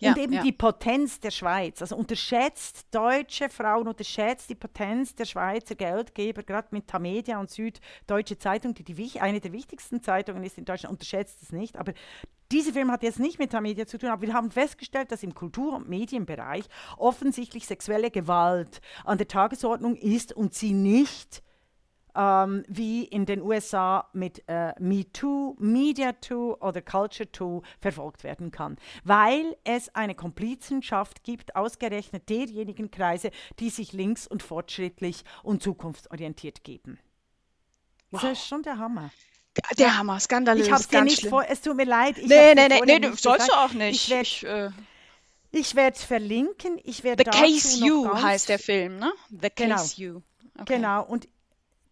[0.00, 0.42] Ja, und eben ja.
[0.42, 1.80] die Potenz der Schweiz.
[1.80, 8.38] Also unterschätzt deutsche Frauen, unterschätzt die Potenz der Schweizer Geldgeber, gerade mit Tamedia und Süddeutsche
[8.38, 11.76] Zeitung, die, die eine der wichtigsten Zeitungen ist in Deutschland, unterschätzt es nicht.
[11.76, 11.92] Aber
[12.52, 15.34] diese Film hat jetzt nicht mit Tamedia zu tun, aber wir haben festgestellt, dass im
[15.34, 16.64] Kultur- und Medienbereich
[16.96, 21.42] offensichtlich sexuelle Gewalt an der Tagesordnung ist und sie nicht
[22.14, 29.56] ähm, wie in den USA mit äh, MeToo, MediaToo oder CultureToo verfolgt werden kann, weil
[29.64, 36.98] es eine Komplizenschaft gibt, ausgerechnet derjenigen Kreise, die sich links und fortschrittlich und zukunftsorientiert geben.
[38.10, 38.20] Wow.
[38.22, 39.10] Das ist schon der Hammer.
[39.78, 40.66] Der Hammer, skandalös.
[40.66, 41.30] Ich habe dir nicht schlimm.
[41.30, 42.18] vor, es tut mir leid.
[42.18, 44.08] Ich nee, nee, nee, nee, du sollst du auch nicht.
[44.08, 44.72] Ich werde
[45.52, 46.80] äh, werd es verlinken.
[46.82, 49.12] Ich The Case You heißt der Film, ne?
[49.30, 50.14] The Case genau.
[50.14, 50.22] You.
[50.58, 50.76] Okay.
[50.76, 51.28] Genau, und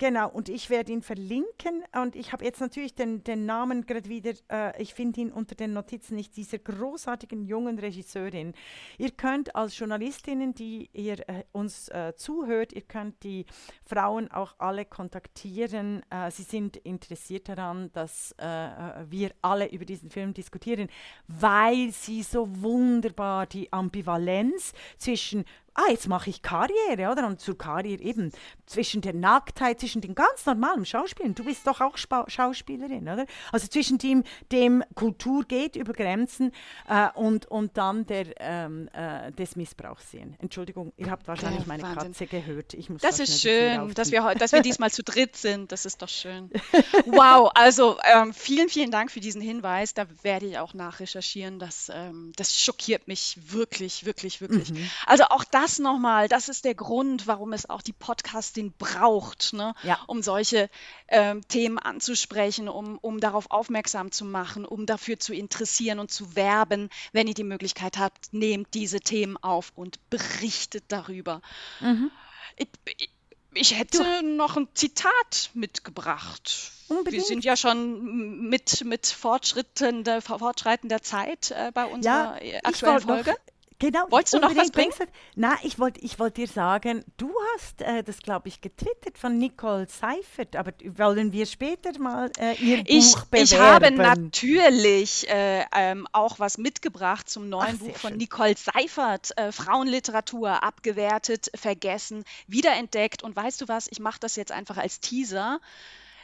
[0.02, 1.84] Genau, und ich werde ihn verlinken.
[1.94, 5.54] Und ich habe jetzt natürlich den, den Namen gerade wieder, äh, ich finde ihn unter
[5.54, 8.52] den Notizen nicht, dieser großartigen jungen Regisseurin.
[8.98, 13.46] Ihr könnt als Journalistinnen, die ihr äh, uns äh, zuhört, ihr könnt die
[13.84, 16.02] Frauen auch alle kontaktieren.
[16.10, 20.88] Äh, sie sind interessiert daran, dass äh, äh, wir alle über diesen Film diskutieren,
[21.28, 25.44] weil sie so wunderbar die Ambivalenz zwischen
[25.74, 27.26] ah, jetzt mache ich Karriere, oder?
[27.26, 28.32] Und zur Karriere eben
[28.66, 31.34] zwischen der Nacktheit, zwischen den ganz normalen Schauspielern.
[31.34, 33.26] Du bist doch auch Spa Schauspielerin, oder?
[33.52, 36.52] Also zwischen dem, dem Kultur geht über Grenzen
[36.88, 40.36] äh, und, und dann der, ähm, äh, des Missbrauchs sehen.
[40.40, 42.12] Entschuldigung, ihr habt wahrscheinlich meine Wahnsinn.
[42.12, 42.74] Katze gehört.
[42.74, 45.72] Ich muss das ist schön, dass wir, dass wir diesmal zu dritt sind.
[45.72, 46.50] Das ist doch schön.
[47.06, 49.94] Wow, also ähm, vielen, vielen Dank für diesen Hinweis.
[49.94, 51.58] Da werde ich auch nachrecherchieren.
[51.58, 54.72] Das, ähm, das schockiert mich wirklich, wirklich, wirklich.
[54.72, 54.90] Mhm.
[55.06, 59.52] Also auch da das nochmal, das ist der Grund, warum es auch die Podcasting braucht,
[59.52, 59.74] ne?
[59.84, 59.98] Ja.
[60.08, 60.68] um solche
[61.08, 66.34] ähm, Themen anzusprechen, um, um darauf aufmerksam zu machen, um dafür zu interessieren und zu
[66.34, 66.90] werben.
[67.12, 71.40] Wenn ihr die Möglichkeit habt, nehmt diese Themen auf und berichtet darüber.
[71.80, 72.10] Mhm.
[72.56, 73.10] Ich, ich,
[73.54, 76.72] ich hätte noch ein Zitat mitgebracht.
[76.88, 77.22] Unbedingt.
[77.22, 83.30] Wir sind ja schon mit, mit fortschreitender, fortschreitender Zeit äh, bei unserer ja, aktuellen Folge.
[83.30, 83.51] Noch,
[83.82, 84.06] Genau.
[84.10, 84.92] Wolltest du noch was bringen?
[85.34, 89.38] Nein, ich wollte ich wollt dir sagen, du hast äh, das, glaube ich, getwittert von
[89.38, 93.44] Nicole Seifert, aber wollen wir später mal äh, ihr ich, Buch bewerben?
[93.44, 98.18] Ich habe natürlich äh, ähm, auch was mitgebracht zum neuen Ach, Buch von schön.
[98.18, 103.24] Nicole Seifert, äh, Frauenliteratur, abgewertet, vergessen, wiederentdeckt.
[103.24, 105.60] Und weißt du was, ich mache das jetzt einfach als Teaser.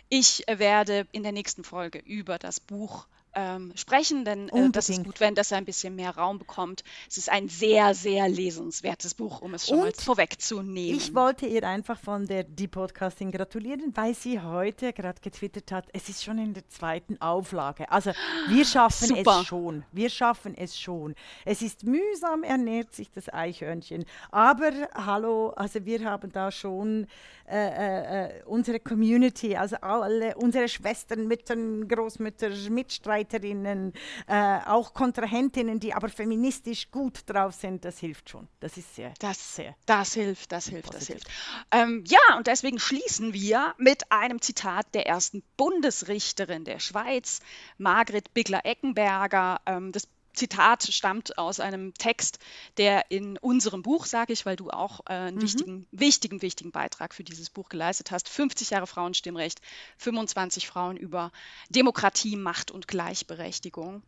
[0.09, 5.05] Ich werde in der nächsten Folge über das Buch ähm, sprechen, denn äh, das ist
[5.05, 6.83] gut, wenn das ein bisschen mehr Raum bekommt.
[7.09, 10.97] Es ist ein sehr, sehr lesenswertes Buch, um es schon Und mal vorwegzunehmen.
[10.97, 15.87] Ich wollte ihr einfach von der Die Podcasting gratulieren, weil sie heute gerade getwittert hat,
[15.93, 17.91] es ist schon in der zweiten Auflage.
[17.93, 18.11] Also
[18.49, 19.41] wir schaffen Super.
[19.41, 19.85] es schon.
[19.93, 21.15] Wir schaffen es schon.
[21.45, 24.05] Es ist mühsam, ernährt sich das Eichhörnchen.
[24.33, 27.07] Aber hallo, also wir haben da schon
[27.49, 33.93] äh, äh, äh unsere Community, also alle unsere Schwestern, Müttern, Großmütter, Mitstreiter, Mitstreiterinnen,
[34.27, 38.49] äh, auch Kontrahentinnen, die aber feministisch gut drauf sind, das hilft schon.
[38.61, 39.75] Das ist sehr, das, sehr.
[39.87, 41.23] Das hilft, das hilft, positiv.
[41.23, 41.29] das hilft.
[41.71, 47.41] Ähm, ja, und deswegen schließen wir mit einem Zitat der ersten Bundesrichterin der Schweiz,
[47.77, 49.61] Margret Bigler-Eckenberger.
[49.67, 50.09] Ähm, das
[50.39, 52.39] Zitat stammt aus einem Text,
[52.77, 55.43] der in unserem Buch, sage ich, weil du auch äh, einen mhm.
[55.43, 58.29] wichtigen, wichtigen, wichtigen Beitrag für dieses Buch geleistet hast.
[58.29, 59.61] 50 Jahre Frauenstimmrecht,
[59.99, 61.33] 25 Frauen über
[61.69, 64.03] Demokratie, Macht und Gleichberechtigung.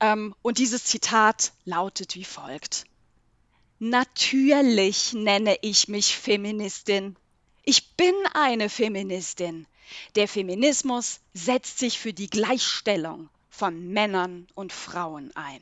[0.00, 2.84] Ähm, und dieses Zitat lautet wie folgt.
[3.78, 7.16] Natürlich nenne ich mich Feministin.
[7.64, 9.66] Ich bin eine Feministin.
[10.14, 15.60] Der Feminismus setzt sich für die Gleichstellung von Männern und Frauen ein.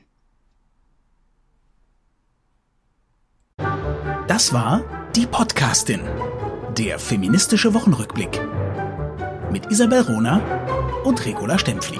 [4.27, 4.83] Das war
[5.15, 6.01] die Podcastin,
[6.75, 8.41] der feministische Wochenrückblick
[9.51, 10.41] mit Isabel Rona
[11.03, 11.99] und Regula Stempfli.